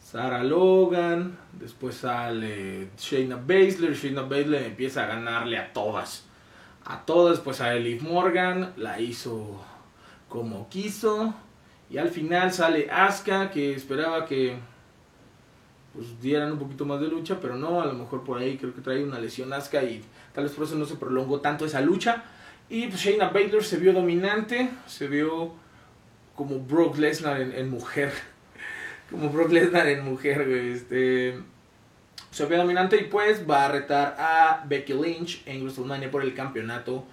Sarah 0.00 0.42
Logan, 0.42 1.38
después 1.52 1.96
sale 1.96 2.90
Shayna 2.98 3.36
Baszler, 3.36 3.94
Shayna 3.94 4.22
Baszler 4.22 4.64
empieza 4.64 5.04
a 5.04 5.06
ganarle 5.06 5.58
a 5.58 5.72
todas. 5.72 6.24
A 6.84 7.04
todas, 7.04 7.38
pues 7.40 7.60
a 7.60 7.74
Elif 7.74 8.02
Morgan 8.02 8.72
la 8.76 8.98
hizo 8.98 9.62
como 10.28 10.68
quiso. 10.68 11.34
Y 11.90 11.98
al 11.98 12.08
final 12.08 12.52
sale 12.52 12.90
Asuka, 12.90 13.50
que 13.50 13.74
esperaba 13.74 14.26
que 14.26 14.56
pues 15.98 16.20
dieran 16.20 16.52
un 16.52 16.60
poquito 16.60 16.84
más 16.84 17.00
de 17.00 17.08
lucha, 17.08 17.38
pero 17.42 17.56
no, 17.56 17.80
a 17.80 17.86
lo 17.86 17.92
mejor 17.94 18.22
por 18.22 18.38
ahí 18.38 18.56
creo 18.56 18.72
que 18.72 18.80
trae 18.80 19.02
una 19.02 19.18
lesión 19.18 19.52
Asuka 19.52 19.82
y 19.82 20.00
tal 20.32 20.44
vez 20.44 20.52
por 20.52 20.64
eso 20.64 20.76
no 20.76 20.86
se 20.86 20.94
prolongó 20.94 21.40
tanto 21.40 21.66
esa 21.66 21.80
lucha. 21.80 22.22
Y 22.68 22.86
pues 22.86 23.00
Shayna 23.00 23.30
Baszler 23.30 23.64
se 23.64 23.78
vio 23.78 23.92
dominante, 23.92 24.70
se 24.86 25.08
vio 25.08 25.54
como 26.36 26.60
Brock 26.60 26.98
Lesnar 26.98 27.40
en, 27.40 27.68
mujer, 27.68 28.12
como 29.10 29.28
Brock 29.30 29.50
Lesnar 29.50 29.88
en 29.88 30.04
mujer, 30.04 30.42
este 30.42 31.36
se 32.30 32.46
vio 32.46 32.58
dominante 32.58 32.96
y 32.96 33.04
pues 33.06 33.42
va 33.50 33.64
a 33.64 33.72
retar 33.72 34.14
a 34.20 34.64
Becky 34.68 34.92
Lynch 34.92 35.42
en 35.46 35.62
WrestleMania 35.62 36.12
por 36.12 36.22
el 36.22 36.32
campeonato 36.32 37.04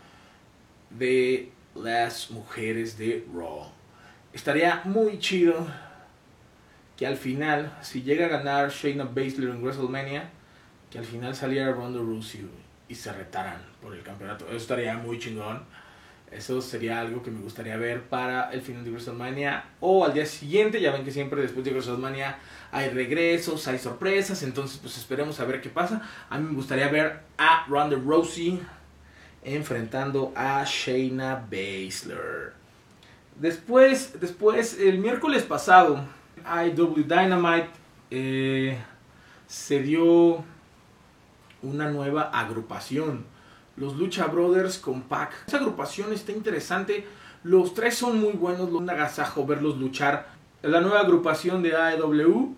de 0.91 1.49
las 1.73 2.29
mujeres 2.29 2.99
de 2.99 3.25
Raw. 3.33 3.65
Estaría 4.31 4.81
muy 4.83 5.17
chido 5.17 5.65
que 6.97 7.05
al 7.05 7.17
final, 7.17 7.77
si 7.81 8.03
llega 8.03 8.25
a 8.27 8.29
ganar 8.29 8.69
Shayna 8.69 9.03
Baszler 9.05 9.49
en 9.49 9.61
WrestleMania, 9.61 10.29
que 10.89 10.99
al 10.99 11.05
final 11.05 11.35
saliera 11.35 11.71
Ronda 11.71 11.99
Rousey 11.99 12.47
y 12.87 12.95
se 12.95 13.11
retaran 13.11 13.61
por 13.81 13.93
el 13.93 14.01
campeonato. 14.01 14.45
Eso 14.47 14.57
estaría 14.57 14.95
muy 14.97 15.19
chingón. 15.19 15.63
Eso 16.31 16.61
sería 16.61 16.99
algo 16.99 17.21
que 17.21 17.31
me 17.31 17.39
gustaría 17.39 17.77
ver 17.77 18.03
para 18.03 18.51
el 18.51 18.61
final 18.61 18.83
de 18.83 18.91
WrestleMania 18.91 19.63
o 19.79 20.05
al 20.05 20.13
día 20.13 20.25
siguiente. 20.25 20.81
Ya 20.81 20.91
ven 20.91 21.03
que 21.03 21.11
siempre 21.11 21.41
después 21.41 21.65
de 21.65 21.71
WrestleMania 21.71 22.37
hay 22.71 22.89
regresos, 22.89 23.67
hay 23.67 23.77
sorpresas. 23.77 24.41
Entonces, 24.43 24.79
pues 24.81 24.97
esperemos 24.97 25.39
a 25.39 25.45
ver 25.45 25.61
qué 25.61 25.69
pasa. 25.69 26.01
A 26.29 26.37
mí 26.37 26.47
me 26.47 26.55
gustaría 26.55 26.87
ver 26.87 27.19
a 27.37 27.65
Ronda 27.67 27.97
Rousey 27.97 28.59
enfrentando 29.43 30.33
a 30.35 30.63
Shayna 30.65 31.45
Baszler. 31.49 32.53
Después, 33.39 34.19
después, 34.19 34.79
el 34.79 34.97
miércoles 34.97 35.43
pasado 35.43 36.05
IW 36.43 37.03
Dynamite 37.03 37.69
eh, 38.11 38.77
se 39.47 39.81
dio 39.81 40.43
una 41.61 41.89
nueva 41.89 42.23
agrupación. 42.23 43.25
Los 43.77 43.95
Lucha 43.97 44.27
Brothers 44.27 44.77
con 44.77 45.03
Pac. 45.03 45.33
Esa 45.47 45.57
agrupación 45.57 46.13
está 46.13 46.31
interesante. 46.31 47.05
Los 47.43 47.73
tres 47.73 47.95
son 47.95 48.19
muy 48.19 48.33
buenos. 48.33 48.69
Un 48.71 48.89
agasajo 48.89 49.45
verlos 49.45 49.77
luchar. 49.77 50.27
La 50.61 50.81
nueva 50.81 51.01
agrupación 51.01 51.61
de 51.61 51.75
AEW. 51.75 52.55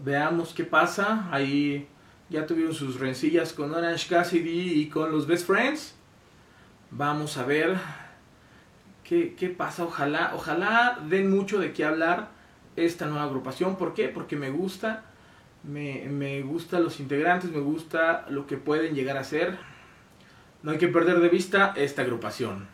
Veamos 0.00 0.52
qué 0.52 0.64
pasa. 0.64 1.28
Ahí 1.30 1.88
ya 2.28 2.46
tuvieron 2.46 2.74
sus 2.74 2.98
rencillas 2.98 3.52
con 3.52 3.74
Orange 3.74 4.08
Cassidy 4.08 4.80
y 4.80 4.88
con 4.88 5.10
los 5.12 5.26
Best 5.26 5.46
Friends. 5.46 5.94
Vamos 6.90 7.38
a 7.38 7.44
ver 7.44 7.78
qué, 9.04 9.34
qué 9.34 9.48
pasa. 9.48 9.84
Ojalá, 9.84 10.32
ojalá 10.34 10.98
den 11.08 11.30
mucho 11.30 11.58
de 11.58 11.72
qué 11.72 11.84
hablar 11.84 12.41
esta 12.76 13.06
nueva 13.06 13.24
agrupación. 13.24 13.76
¿Por 13.76 13.94
qué? 13.94 14.08
Porque 14.08 14.36
me 14.36 14.50
gusta, 14.50 15.04
me, 15.62 16.04
me 16.08 16.42
gusta 16.42 16.80
los 16.80 17.00
integrantes, 17.00 17.50
me 17.50 17.60
gusta 17.60 18.26
lo 18.28 18.46
que 18.46 18.56
pueden 18.56 18.94
llegar 18.94 19.16
a 19.16 19.24
ser. 19.24 19.58
No 20.62 20.72
hay 20.72 20.78
que 20.78 20.88
perder 20.88 21.20
de 21.20 21.28
vista 21.28 21.74
esta 21.76 22.02
agrupación. 22.02 22.68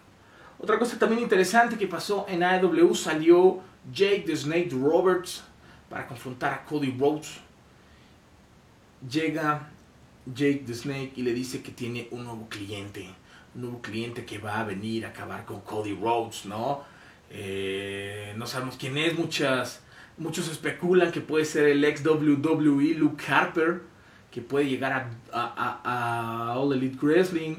Otra 0.58 0.78
cosa 0.78 0.98
también 0.98 1.22
interesante 1.22 1.76
que 1.76 1.86
pasó 1.86 2.26
en 2.28 2.42
AEW 2.42 2.94
salió 2.94 3.60
Jake 3.92 4.24
the 4.26 4.36
Snake 4.36 4.70
Roberts 4.72 5.44
para 5.88 6.06
confrontar 6.06 6.52
a 6.52 6.64
Cody 6.64 6.94
Rhodes. 6.98 7.40
Llega 9.08 9.70
Jake 10.26 10.64
the 10.66 10.74
Snake 10.74 11.12
y 11.16 11.22
le 11.22 11.32
dice 11.32 11.62
que 11.62 11.70
tiene 11.70 12.08
un 12.10 12.24
nuevo 12.24 12.48
cliente. 12.48 13.08
Un 13.54 13.62
nuevo 13.62 13.80
cliente 13.80 14.24
que 14.24 14.38
va 14.38 14.60
a 14.60 14.64
venir 14.64 15.06
a 15.06 15.10
acabar 15.10 15.44
con 15.44 15.60
Cody 15.60 15.94
Rhodes, 15.94 16.44
¿no? 16.46 16.82
Eh, 17.30 18.34
no 18.36 18.46
sabemos 18.46 18.76
quién 18.76 18.98
es, 18.98 19.16
muchas 19.16 19.82
Muchos 20.18 20.50
especulan 20.50 21.12
que 21.12 21.20
puede 21.20 21.44
ser 21.44 21.68
el 21.68 21.84
ex 21.84 22.04
WWE 22.04 22.94
Luke 22.94 23.24
Harper, 23.32 23.82
que 24.30 24.40
puede 24.40 24.68
llegar 24.68 25.10
a, 25.32 25.82
a, 25.84 26.58
All 26.58 26.72
Elite 26.72 26.98
Wrestling, 27.00 27.56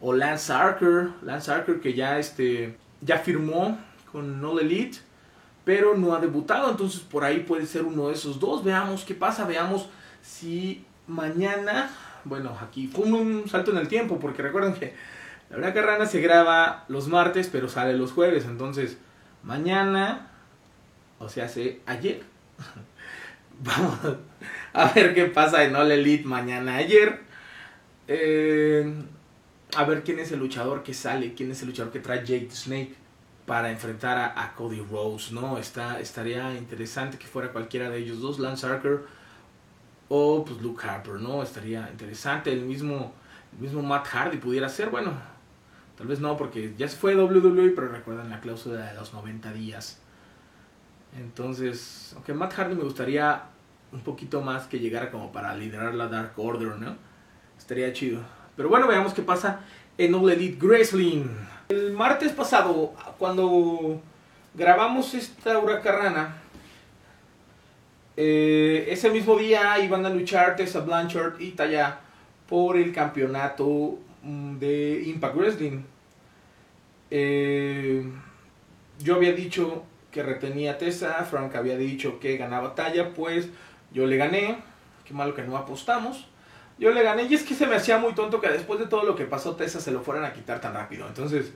o 0.00 0.14
Lance 0.14 0.52
Archer, 0.52 1.10
Lance 1.22 1.52
Archer 1.52 1.80
que 1.80 1.94
ya, 1.94 2.18
este, 2.18 2.76
ya 3.02 3.18
firmó 3.18 3.78
con 4.10 4.44
All 4.44 4.60
Elite, 4.60 4.98
pero 5.64 5.96
no 5.96 6.14
ha 6.14 6.20
debutado, 6.20 6.70
entonces 6.70 7.00
por 7.00 7.24
ahí 7.24 7.40
puede 7.40 7.66
ser 7.66 7.82
uno 7.82 8.08
de 8.08 8.14
esos 8.14 8.40
dos. 8.40 8.64
Veamos 8.64 9.04
qué 9.04 9.14
pasa, 9.14 9.46
veamos 9.46 9.88
si 10.22 10.84
mañana, 11.06 11.90
bueno, 12.24 12.56
aquí 12.60 12.88
fue 12.88 13.04
un 13.04 13.48
salto 13.48 13.70
en 13.70 13.76
el 13.76 13.88
tiempo, 13.88 14.18
porque 14.18 14.42
recuerden 14.42 14.74
que 14.74 14.94
la 15.50 15.56
verdad 15.56 15.74
Carrana 15.74 16.06
se 16.06 16.20
graba 16.20 16.84
los 16.88 17.06
martes, 17.08 17.48
pero 17.52 17.68
sale 17.68 17.94
los 17.96 18.12
jueves, 18.12 18.46
entonces 18.46 18.96
mañana 19.42 20.31
o 21.22 21.28
sea, 21.28 21.44
hace 21.46 21.80
ayer. 21.86 22.22
Vamos 23.60 23.98
a 24.72 24.92
ver 24.92 25.14
qué 25.14 25.26
pasa 25.26 25.64
en 25.64 25.76
All 25.76 25.90
Elite 25.90 26.24
mañana. 26.24 26.76
Ayer. 26.76 27.20
Eh, 28.08 28.92
a 29.74 29.84
ver 29.84 30.02
quién 30.02 30.18
es 30.18 30.32
el 30.32 30.40
luchador 30.40 30.82
que 30.82 30.92
sale, 30.92 31.34
quién 31.34 31.50
es 31.50 31.62
el 31.62 31.68
luchador 31.68 31.92
que 31.92 32.00
trae 32.00 32.18
Jake 32.18 32.50
Snake 32.50 32.94
para 33.46 33.70
enfrentar 33.70 34.18
a, 34.36 34.52
Cody 34.54 34.80
Rose, 34.80 35.32
¿no? 35.32 35.58
Está, 35.58 35.98
estaría 36.00 36.54
interesante 36.54 37.18
que 37.18 37.26
fuera 37.26 37.52
cualquiera 37.52 37.90
de 37.90 37.98
ellos 37.98 38.20
dos, 38.20 38.38
Lance 38.38 38.66
Archer 38.66 39.00
o 40.08 40.44
pues 40.44 40.60
Luke 40.60 40.86
Harper, 40.86 41.14
¿no? 41.14 41.42
Estaría 41.42 41.88
interesante. 41.90 42.52
El 42.52 42.62
mismo, 42.62 43.12
el 43.54 43.58
mismo 43.60 43.82
Matt 43.82 44.06
Hardy 44.08 44.36
pudiera 44.36 44.68
ser, 44.68 44.90
bueno, 44.90 45.12
tal 45.96 46.06
vez 46.06 46.20
no, 46.20 46.36
porque 46.36 46.74
ya 46.76 46.86
se 46.86 46.96
fue 46.96 47.16
WWE, 47.16 47.70
pero 47.70 47.88
recuerdan 47.88 48.28
la 48.28 48.40
cláusula 48.40 48.86
de 48.86 48.94
los 48.94 49.14
90 49.14 49.52
días. 49.54 50.01
Entonces, 51.18 52.12
aunque 52.14 52.32
Matt 52.32 52.54
Hardy 52.54 52.74
me 52.74 52.84
gustaría 52.84 53.42
un 53.92 54.00
poquito 54.00 54.40
más 54.40 54.66
que 54.66 54.78
llegara 54.78 55.10
como 55.10 55.32
para 55.32 55.54
liderar 55.54 55.94
la 55.94 56.08
Dark 56.08 56.32
Order, 56.36 56.76
¿no? 56.78 56.96
Estaría 57.58 57.92
chido. 57.92 58.20
Pero 58.56 58.68
bueno, 58.68 58.86
veamos 58.86 59.12
qué 59.12 59.22
pasa 59.22 59.60
en 59.98 60.14
All 60.14 60.30
Elite 60.30 60.64
Wrestling. 60.64 61.24
El 61.68 61.92
martes 61.92 62.32
pasado, 62.32 62.94
cuando 63.18 64.00
grabamos 64.54 65.14
esta 65.14 65.58
huracarrana, 65.58 66.36
eh, 68.16 68.86
ese 68.88 69.10
mismo 69.10 69.36
día 69.36 69.78
iban 69.78 70.04
a 70.04 70.10
luchar 70.10 70.56
Tessa 70.56 70.80
Blanchard 70.80 71.40
y 71.40 71.52
Taya 71.52 72.00
por 72.48 72.76
el 72.76 72.92
campeonato 72.92 73.98
mm, 74.22 74.58
de 74.58 75.02
Impact 75.06 75.36
Wrestling. 75.36 75.82
Eh, 77.10 78.04
yo 78.98 79.14
había 79.16 79.32
dicho 79.32 79.84
que 80.12 80.22
retenía 80.22 80.78
Tessa, 80.78 81.24
Frank 81.24 81.54
había 81.56 81.76
dicho 81.76 82.20
que 82.20 82.36
ganaba 82.36 82.74
talla, 82.74 83.14
pues 83.14 83.48
yo 83.92 84.06
le 84.06 84.18
gané, 84.18 84.58
qué 85.04 85.14
malo 85.14 85.34
que 85.34 85.42
no 85.42 85.56
apostamos, 85.56 86.28
yo 86.78 86.90
le 86.92 87.02
gané 87.02 87.24
y 87.24 87.34
es 87.34 87.42
que 87.42 87.54
se 87.54 87.66
me 87.66 87.76
hacía 87.76 87.98
muy 87.98 88.12
tonto 88.12 88.40
que 88.40 88.48
después 88.48 88.78
de 88.78 88.86
todo 88.86 89.04
lo 89.04 89.16
que 89.16 89.24
pasó 89.24 89.56
Tessa 89.56 89.80
se 89.80 89.90
lo 89.90 90.02
fueran 90.02 90.24
a 90.24 90.32
quitar 90.32 90.60
tan 90.60 90.74
rápido, 90.74 91.08
entonces 91.08 91.52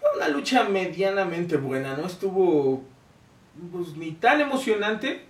fue 0.00 0.08
una 0.16 0.28
lucha 0.28 0.64
medianamente 0.64 1.58
buena, 1.58 1.94
no 1.94 2.06
estuvo 2.06 2.82
pues, 3.70 3.96
ni 3.96 4.12
tan 4.12 4.40
emocionante 4.40 5.26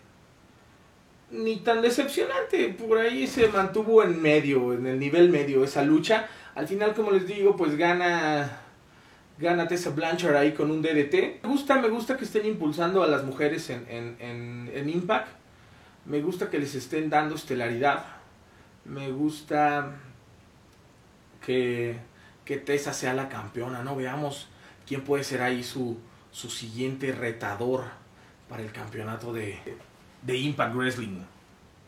ni 1.32 1.56
tan 1.58 1.80
decepcionante, 1.82 2.68
por 2.70 2.98
ahí 2.98 3.26
se 3.26 3.48
mantuvo 3.48 4.02
en 4.02 4.20
medio, 4.20 4.72
en 4.72 4.86
el 4.86 4.98
nivel 4.98 5.30
medio 5.30 5.64
esa 5.64 5.82
lucha, 5.82 6.28
al 6.54 6.66
final 6.66 6.94
como 6.94 7.10
les 7.10 7.26
digo 7.26 7.56
pues 7.56 7.76
gana 7.76 8.62
gana 9.40 9.66
Tessa 9.66 9.90
Blanchard 9.90 10.36
ahí 10.36 10.52
con 10.52 10.70
un 10.70 10.82
DDT. 10.82 11.42
Me 11.42 11.48
gusta, 11.48 11.80
me 11.80 11.88
gusta 11.88 12.16
que 12.16 12.24
estén 12.24 12.46
impulsando 12.46 13.02
a 13.02 13.06
las 13.06 13.24
mujeres 13.24 13.70
en, 13.70 13.86
en, 13.88 14.70
en, 14.72 14.88
Impact. 14.88 15.28
Me 16.04 16.20
gusta 16.20 16.50
que 16.50 16.58
les 16.58 16.74
estén 16.74 17.08
dando 17.08 17.34
estelaridad. 17.34 18.04
Me 18.84 19.10
gusta 19.10 19.92
que, 21.44 21.96
que 22.44 22.58
Tessa 22.58 22.92
sea 22.92 23.14
la 23.14 23.28
campeona, 23.28 23.82
¿no? 23.82 23.96
Veamos 23.96 24.48
quién 24.86 25.02
puede 25.02 25.24
ser 25.24 25.42
ahí 25.42 25.62
su, 25.62 25.98
su 26.30 26.50
siguiente 26.50 27.12
retador 27.12 27.84
para 28.48 28.62
el 28.62 28.72
campeonato 28.72 29.32
de, 29.32 29.58
de 30.22 30.36
Impact 30.36 30.74
Wrestling. 30.74 31.20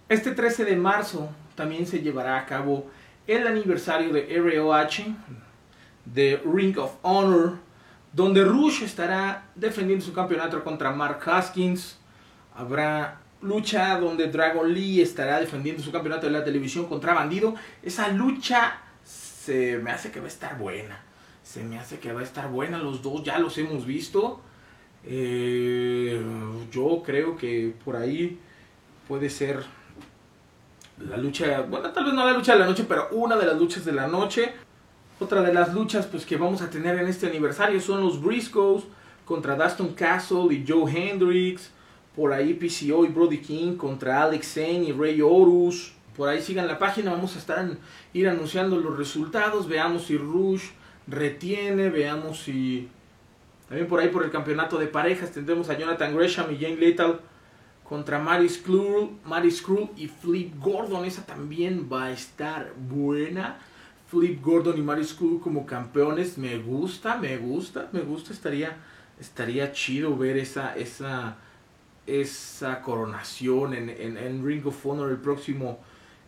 Este 0.09 0.33
13 0.33 0.65
de 0.65 0.77
marzo 0.77 1.31
también 1.55 1.87
se 1.87 2.01
llevará 2.01 2.39
a 2.39 2.47
cabo 2.47 2.91
el 3.27 3.47
aniversario 3.47 4.13
de 4.13 4.27
ROH, 4.39 5.15
de 6.05 6.41
Ring 6.45 6.77
of 6.79 6.95
Honor, 7.03 7.59
donde 8.13 8.45
Rush 8.45 8.83
estará 8.83 9.45
defendiendo 9.55 10.05
su 10.05 10.13
campeonato 10.13 10.63
contra 10.63 10.93
Mark 10.93 11.21
Haskins. 11.27 11.99
Habrá 12.55 13.21
lucha 13.41 13.99
donde 13.99 14.29
Dragon 14.29 14.73
Lee 14.73 15.01
estará 15.01 15.41
defendiendo 15.41 15.83
su 15.83 15.91
campeonato 15.91 16.27
de 16.27 16.33
la 16.33 16.45
televisión 16.45 16.87
contra 16.87 17.15
Bandido. 17.15 17.55
Esa 17.83 18.09
lucha 18.09 18.79
se 19.05 19.79
me 19.79 19.91
hace 19.91 20.11
que 20.11 20.21
va 20.21 20.27
a 20.27 20.29
estar 20.29 20.59
buena. 20.59 21.01
Se 21.43 21.65
me 21.65 21.79
hace 21.79 21.99
que 21.99 22.13
va 22.13 22.21
a 22.21 22.25
estar 22.25 22.49
buena. 22.49 22.79
Los 22.79 23.03
dos 23.03 23.23
ya 23.23 23.39
los 23.39 23.57
hemos 23.59 23.87
visto. 23.87 24.41
Eh, 25.05 26.23
yo 26.71 27.03
creo 27.05 27.37
que 27.37 27.75
por 27.85 27.97
ahí 27.97 28.39
puede 29.09 29.29
ser 29.29 29.65
la 30.99 31.17
lucha, 31.17 31.63
bueno, 31.63 31.91
tal 31.91 32.05
vez 32.05 32.15
no 32.15 32.25
la 32.25 32.33
lucha 32.33 32.53
de 32.53 32.61
la 32.61 32.67
noche, 32.67 32.85
pero 32.89 33.09
una 33.13 33.37
de 33.37 33.47
las 33.47 33.59
luchas 33.59 33.85
de 33.85 33.93
la 33.93 34.07
noche. 34.07 34.53
Otra 35.23 35.41
de 35.43 35.55
las 35.55 35.73
luchas 35.73 36.07
pues, 36.07 36.27
que 36.27 36.37
vamos 36.37 36.63
a 36.63 36.69
tener 36.69 36.99
en 36.99 37.07
este 37.07 37.29
aniversario 37.29 37.81
son 37.81 38.01
los 38.01 38.21
Briscoes 38.21 38.83
contra 39.25 39.55
Dustin 39.55 39.95
Castle 39.95 40.53
y 40.53 40.65
Joe 40.67 40.91
Hendricks. 40.91 41.71
Por 42.17 42.33
ahí 42.33 42.55
PCO 42.55 43.05
y 43.05 43.09
Brody 43.09 43.39
King 43.39 43.77
contra 43.77 44.25
Alex 44.25 44.55
Zane 44.55 44.89
y 44.89 44.93
Ray 44.93 45.23
Horus. 45.23 45.93
Por 46.17 46.29
ahí 46.29 46.43
sigan 46.43 46.67
la 46.67 46.77
página, 46.77 47.13
vamos 47.13 47.37
a 47.37 47.39
estar 47.39 47.65
ir 48.13 48.29
anunciando 48.29 48.81
los 48.81 48.99
resultados. 48.99 49.69
Veamos 49.69 50.07
si 50.07 50.17
Rush 50.17 50.71
retiene, 51.07 51.89
veamos 51.89 52.41
si... 52.41 52.89
También 53.69 53.87
por 53.87 54.01
ahí 54.01 54.09
por 54.09 54.25
el 54.25 54.33
campeonato 54.33 54.77
de 54.77 54.89
parejas 54.89 55.31
tendremos 55.31 55.71
a 55.71 55.79
Jonathan 55.79 56.17
Gresham 56.17 56.53
y 56.53 56.59
Jane 56.59 56.77
Lethal 56.79 57.21
contra 57.89 58.19
Maris 58.19 58.57
Skrull, 58.57 59.11
Maris 59.25 59.65
y 59.97 60.09
Flip 60.09 60.53
Gordon. 60.59 61.05
Esa 61.05 61.25
también 61.25 61.89
va 61.91 62.07
a 62.07 62.11
estar 62.11 62.75
buena. 62.77 63.61
Flip 64.13 64.43
Gordon 64.43 64.77
y 64.77 64.83
Maris 64.83 65.09
Skrull 65.09 65.41
como 65.41 65.65
campeones. 65.65 66.37
Me 66.37 66.59
gusta, 66.59 67.17
me 67.17 67.39
gusta, 67.39 67.89
me 67.93 68.01
gusta. 68.01 68.35
Estaría, 68.35 68.77
estaría 69.19 69.73
chido 69.73 70.15
ver 70.19 70.37
esa, 70.37 70.77
esa, 70.77 71.39
esa 72.07 72.83
coronación 72.83 73.73
en, 73.73 73.89
en, 73.89 74.19
en 74.19 74.47
Ring 74.47 74.67
of 74.67 74.85
Honor 74.85 75.11
el 75.11 75.17
próximo, 75.17 75.81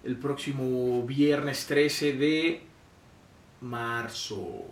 el 0.02 0.16
próximo 0.16 1.02
viernes 1.02 1.66
13 1.66 2.14
de 2.14 2.62
marzo. 3.60 4.64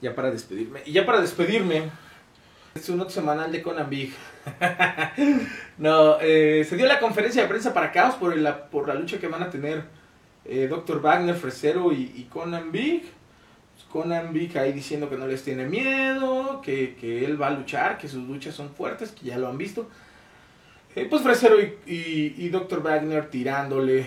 Ya 0.00 0.14
para 0.14 0.30
despedirme. 0.30 0.82
Y 0.86 0.92
ya 0.92 1.04
para 1.04 1.20
despedirme, 1.20 1.90
es 2.76 2.88
un 2.88 3.00
otro 3.00 3.10
semanal 3.12 3.50
de 3.50 3.60
Conan 3.60 3.90
Big. 3.90 4.14
no, 5.78 6.20
eh, 6.20 6.64
se 6.68 6.76
dio 6.76 6.86
la 6.86 7.00
conferencia 7.00 7.42
de 7.42 7.48
prensa 7.48 7.74
para 7.74 7.90
Caos 7.90 8.14
por 8.14 8.36
la, 8.36 8.70
por 8.70 8.86
la 8.86 8.94
lucha 8.94 9.18
que 9.18 9.26
van 9.26 9.42
a 9.42 9.50
tener 9.50 9.82
eh, 10.44 10.66
Dr. 10.68 11.00
Wagner, 11.00 11.34
Fresero 11.34 11.92
y, 11.92 12.26
Conan 12.30 12.72
Big. 12.72 13.02
Pues 13.02 13.84
Conan 13.90 14.32
Big 14.32 14.56
ahí 14.58 14.72
diciendo 14.72 15.08
que 15.08 15.16
no 15.16 15.26
les 15.26 15.42
tiene 15.42 15.66
miedo, 15.66 16.60
que, 16.62 16.96
que, 16.96 17.24
él 17.24 17.40
va 17.40 17.48
a 17.48 17.50
luchar, 17.50 17.98
que 17.98 18.08
sus 18.08 18.26
luchas 18.26 18.54
son 18.54 18.70
fuertes, 18.70 19.12
que 19.12 19.26
ya 19.26 19.38
lo 19.38 19.48
han 19.48 19.58
visto. 19.58 19.88
Eh, 20.94 21.06
pues 21.08 21.22
Fresero 21.22 21.60
y, 21.60 21.78
y, 21.86 22.34
y 22.36 22.48
Dr. 22.48 22.82
Wagner 22.82 23.30
tirándole 23.30 24.06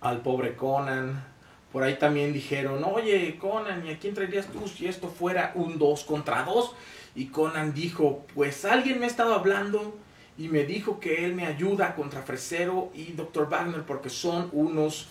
al 0.00 0.20
pobre 0.22 0.56
Conan. 0.56 1.24
Por 1.72 1.82
ahí 1.82 1.98
también 1.98 2.32
dijeron, 2.32 2.82
oye 2.84 3.36
Conan, 3.38 3.86
¿y 3.86 3.90
a 3.90 3.98
quién 3.98 4.14
traerías 4.14 4.46
tú 4.46 4.66
si 4.68 4.86
esto 4.86 5.08
fuera 5.08 5.52
un 5.54 5.78
2 5.78 6.04
contra 6.04 6.44
2? 6.44 6.74
Y 7.14 7.26
Conan 7.26 7.74
dijo, 7.74 8.24
pues 8.34 8.64
alguien 8.64 8.98
me 8.98 9.04
ha 9.04 9.08
estado 9.08 9.34
hablando 9.34 9.94
y 10.38 10.48
me 10.48 10.64
dijo 10.64 11.00
que 11.00 11.24
él 11.24 11.34
me 11.34 11.46
ayuda 11.46 11.94
contra 11.94 12.22
Fresero 12.22 12.90
y 12.94 13.12
Dr. 13.12 13.50
Wagner 13.50 13.82
porque 13.82 14.08
son 14.08 14.48
unos, 14.52 15.08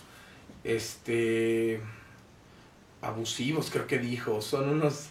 este, 0.68 1.80
abusivos, 3.00 3.70
creo 3.70 3.86
que 3.86 3.98
dijo, 3.98 4.42
son 4.42 4.68
unos 4.68 5.08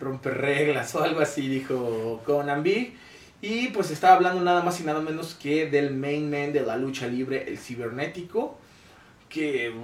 romperreglas 0.00 0.94
o 0.94 1.02
algo 1.02 1.20
así, 1.20 1.48
dijo 1.48 2.22
Conan 2.24 2.62
Big. 2.62 2.94
Y 3.42 3.68
pues 3.68 3.90
estaba 3.90 4.16
hablando 4.16 4.42
nada 4.42 4.62
más 4.62 4.80
y 4.80 4.84
nada 4.84 5.00
menos 5.00 5.34
que 5.34 5.70
del 5.70 5.94
main 5.94 6.30
man 6.30 6.52
de 6.52 6.62
la 6.62 6.76
lucha 6.76 7.06
libre, 7.06 7.44
el 7.48 7.58
cibernético 7.58 8.58
que 9.28 9.74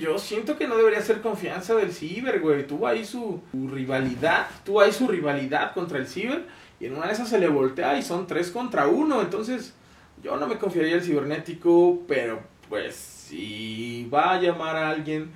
yo 0.00 0.18
siento 0.18 0.56
que 0.56 0.66
no 0.66 0.76
debería 0.76 1.00
ser 1.02 1.20
confianza 1.20 1.74
del 1.74 1.92
Ciber, 1.92 2.40
güey. 2.40 2.66
Tuvo 2.66 2.86
ahí 2.86 3.04
su, 3.04 3.40
rivalidad, 3.52 4.48
tuvo 4.64 4.80
ahí 4.80 4.90
su 4.90 5.06
rivalidad 5.06 5.74
contra 5.74 5.98
el 5.98 6.06
Ciber 6.06 6.46
y 6.80 6.86
en 6.86 6.96
una 6.96 7.06
de 7.06 7.12
esas 7.12 7.28
se 7.28 7.38
le 7.38 7.48
voltea 7.48 7.98
y 7.98 8.02
son 8.02 8.26
tres 8.26 8.50
contra 8.50 8.88
uno. 8.88 9.20
Entonces, 9.20 9.74
yo 10.22 10.36
no 10.36 10.46
me 10.46 10.58
confiaría 10.58 10.94
el 10.94 11.02
cibernético, 11.02 12.02
pero 12.08 12.40
pues 12.68 13.15
si 13.28 14.08
va 14.12 14.34
a 14.34 14.40
llamar 14.40 14.76
a 14.76 14.90
alguien, 14.90 15.30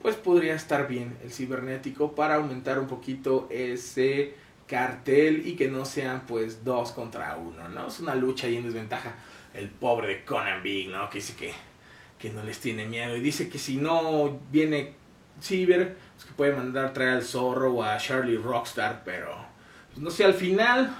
pues 0.00 0.16
podría 0.16 0.54
estar 0.54 0.88
bien 0.88 1.16
el 1.22 1.32
cibernético 1.32 2.14
para 2.14 2.36
aumentar 2.36 2.78
un 2.78 2.88
poquito 2.88 3.48
ese 3.50 4.34
cartel 4.66 5.46
y 5.46 5.54
que 5.54 5.68
no 5.68 5.84
sean 5.84 6.22
pues 6.26 6.64
dos 6.64 6.92
contra 6.92 7.36
uno, 7.36 7.68
¿no? 7.68 7.88
Es 7.88 8.00
una 8.00 8.14
lucha 8.14 8.46
ahí 8.46 8.56
en 8.56 8.64
desventaja. 8.64 9.14
El 9.54 9.68
pobre 9.68 10.08
de 10.08 10.24
Conan 10.24 10.62
Big, 10.62 10.88
¿no? 10.88 11.10
Que 11.10 11.18
dice 11.18 11.36
que 11.36 11.52
que 12.22 12.30
no 12.30 12.44
les 12.44 12.60
tiene 12.60 12.86
miedo. 12.86 13.16
Y 13.16 13.20
dice 13.20 13.48
que 13.48 13.58
si 13.58 13.76
no 13.76 14.38
viene 14.52 14.94
Ciber, 15.40 15.96
pues 16.14 16.24
que 16.24 16.32
puede 16.34 16.54
mandar 16.54 16.92
traer 16.92 17.14
al 17.14 17.24
zorro 17.24 17.72
o 17.74 17.82
a 17.82 17.98
Charlie 17.98 18.36
Rockstar, 18.36 19.02
pero 19.04 19.34
pues 19.88 19.98
no 19.98 20.08
sé, 20.08 20.24
al 20.24 20.34
final, 20.34 20.94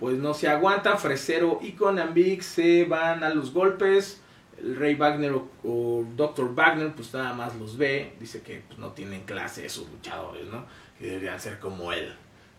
pues 0.00 0.18
no 0.18 0.34
se 0.34 0.48
aguanta. 0.48 0.96
Fresero 0.96 1.60
y 1.62 1.72
Conan 1.72 2.12
Big 2.12 2.42
se 2.42 2.84
van 2.84 3.22
a 3.22 3.30
los 3.30 3.52
golpes. 3.52 4.20
El 4.60 4.76
Rey 4.76 4.94
Wagner 4.94 5.32
o, 5.64 6.04
Dr. 6.16 6.54
Wagner, 6.54 6.92
pues 6.94 7.12
nada 7.14 7.32
más 7.32 7.54
los 7.56 7.76
ve. 7.76 8.14
Dice 8.18 8.42
que 8.42 8.62
pues, 8.66 8.78
no 8.78 8.92
tienen 8.92 9.22
clase 9.22 9.66
esos 9.66 9.88
luchadores, 9.90 10.46
¿no? 10.46 10.64
Que 10.98 11.06
deberían 11.06 11.40
ser 11.40 11.58
como 11.58 11.92
él, 11.92 12.14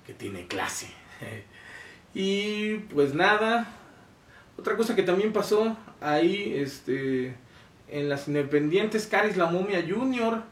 que 0.05 0.13
tiene 0.13 0.47
clase. 0.47 0.87
y 2.13 2.75
pues 2.93 3.13
nada. 3.13 3.67
Otra 4.57 4.75
cosa 4.75 4.95
que 4.95 5.03
también 5.03 5.31
pasó 5.31 5.77
ahí, 6.01 6.53
este 6.55 7.35
en 7.91 8.09
las 8.09 8.27
independientes, 8.27 9.07
Caris 9.07 9.37
la 9.37 9.47
momia 9.47 9.83
junior 9.87 10.43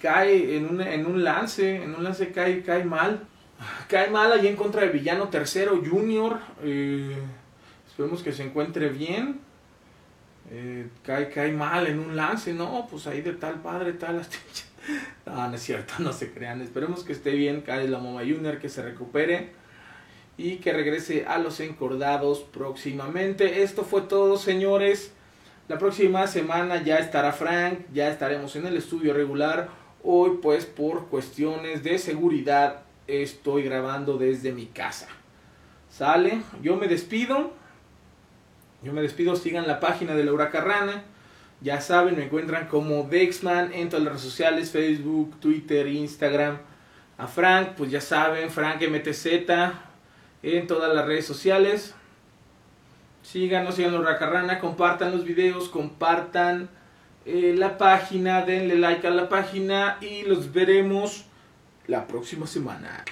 cae 0.00 0.56
en 0.56 0.66
un, 0.66 0.80
en 0.80 1.06
un 1.06 1.24
lance, 1.24 1.82
en 1.82 1.94
un 1.94 2.04
lance 2.04 2.30
cae, 2.30 2.62
cae 2.62 2.84
mal. 2.84 3.26
Cae 3.88 4.08
mal 4.08 4.30
allí 4.30 4.46
en 4.46 4.54
contra 4.54 4.82
de 4.82 4.88
Villano 4.90 5.30
Tercero 5.30 5.82
Junior. 5.84 6.38
Eh, 6.62 7.16
esperemos 7.88 8.22
que 8.22 8.32
se 8.32 8.44
encuentre 8.44 8.88
bien. 8.88 9.40
Eh, 10.50 10.88
cae, 11.02 11.28
cae 11.28 11.52
mal 11.52 11.86
en 11.86 11.98
un 11.98 12.16
lance, 12.16 12.54
no, 12.54 12.86
pues 12.90 13.06
ahí 13.06 13.20
de 13.20 13.32
tal 13.32 13.60
padre, 13.60 13.92
tal. 13.94 14.22
No, 15.26 15.48
no 15.48 15.54
es 15.54 15.62
cierto, 15.62 15.94
no 15.98 16.14
se 16.14 16.32
crean. 16.32 16.62
Esperemos 16.62 17.04
que 17.04 17.12
esté 17.12 17.32
bien, 17.32 17.60
cae 17.60 17.86
la 17.88 17.98
Moma 17.98 18.20
Junior, 18.20 18.58
que 18.58 18.70
se 18.70 18.80
recupere 18.80 19.50
y 20.38 20.56
que 20.56 20.72
regrese 20.72 21.26
a 21.26 21.36
los 21.36 21.60
encordados 21.60 22.38
próximamente. 22.40 23.62
Esto 23.62 23.84
fue 23.84 24.02
todo, 24.02 24.38
señores. 24.38 25.12
La 25.68 25.76
próxima 25.76 26.26
semana 26.26 26.82
ya 26.82 26.96
estará 26.96 27.32
Frank, 27.32 27.80
ya 27.92 28.08
estaremos 28.08 28.56
en 28.56 28.66
el 28.66 28.78
estudio 28.78 29.12
regular. 29.12 29.68
Hoy 30.02 30.38
pues 30.40 30.64
por 30.64 31.08
cuestiones 31.08 31.82
de 31.82 31.98
seguridad 31.98 32.84
estoy 33.06 33.64
grabando 33.64 34.16
desde 34.16 34.52
mi 34.52 34.66
casa. 34.66 35.08
¿Sale? 35.90 36.40
Yo 36.62 36.76
me 36.76 36.88
despido. 36.88 37.52
Yo 38.82 38.92
me 38.92 39.02
despido, 39.02 39.34
sigan 39.34 39.66
la 39.66 39.80
página 39.80 40.14
de 40.14 40.24
Laura 40.24 40.50
Carrana. 40.50 41.02
Ya 41.60 41.80
saben, 41.80 42.16
me 42.16 42.24
encuentran 42.24 42.68
como 42.68 43.02
Dexman 43.02 43.72
en 43.72 43.88
todas 43.88 44.04
las 44.04 44.12
redes 44.14 44.24
sociales, 44.24 44.70
Facebook, 44.70 45.40
Twitter, 45.40 45.88
Instagram. 45.88 46.58
A 47.16 47.26
Frank, 47.26 47.70
pues 47.76 47.90
ya 47.90 48.00
saben, 48.00 48.48
Frank 48.50 48.80
MTZ 48.80 49.26
en 50.42 50.66
todas 50.68 50.94
las 50.94 51.04
redes 51.04 51.26
sociales. 51.26 51.94
Síganos, 53.22 53.74
síganos 53.74 54.04
Racarrana, 54.04 54.60
compartan 54.60 55.10
los 55.10 55.24
videos, 55.24 55.68
compartan 55.68 56.70
eh, 57.26 57.54
la 57.56 57.76
página, 57.76 58.42
denle 58.42 58.76
like 58.76 59.06
a 59.06 59.10
la 59.10 59.28
página 59.28 59.98
y 60.00 60.22
los 60.22 60.52
veremos 60.52 61.24
la 61.88 62.06
próxima 62.06 62.46
semana. 62.46 63.04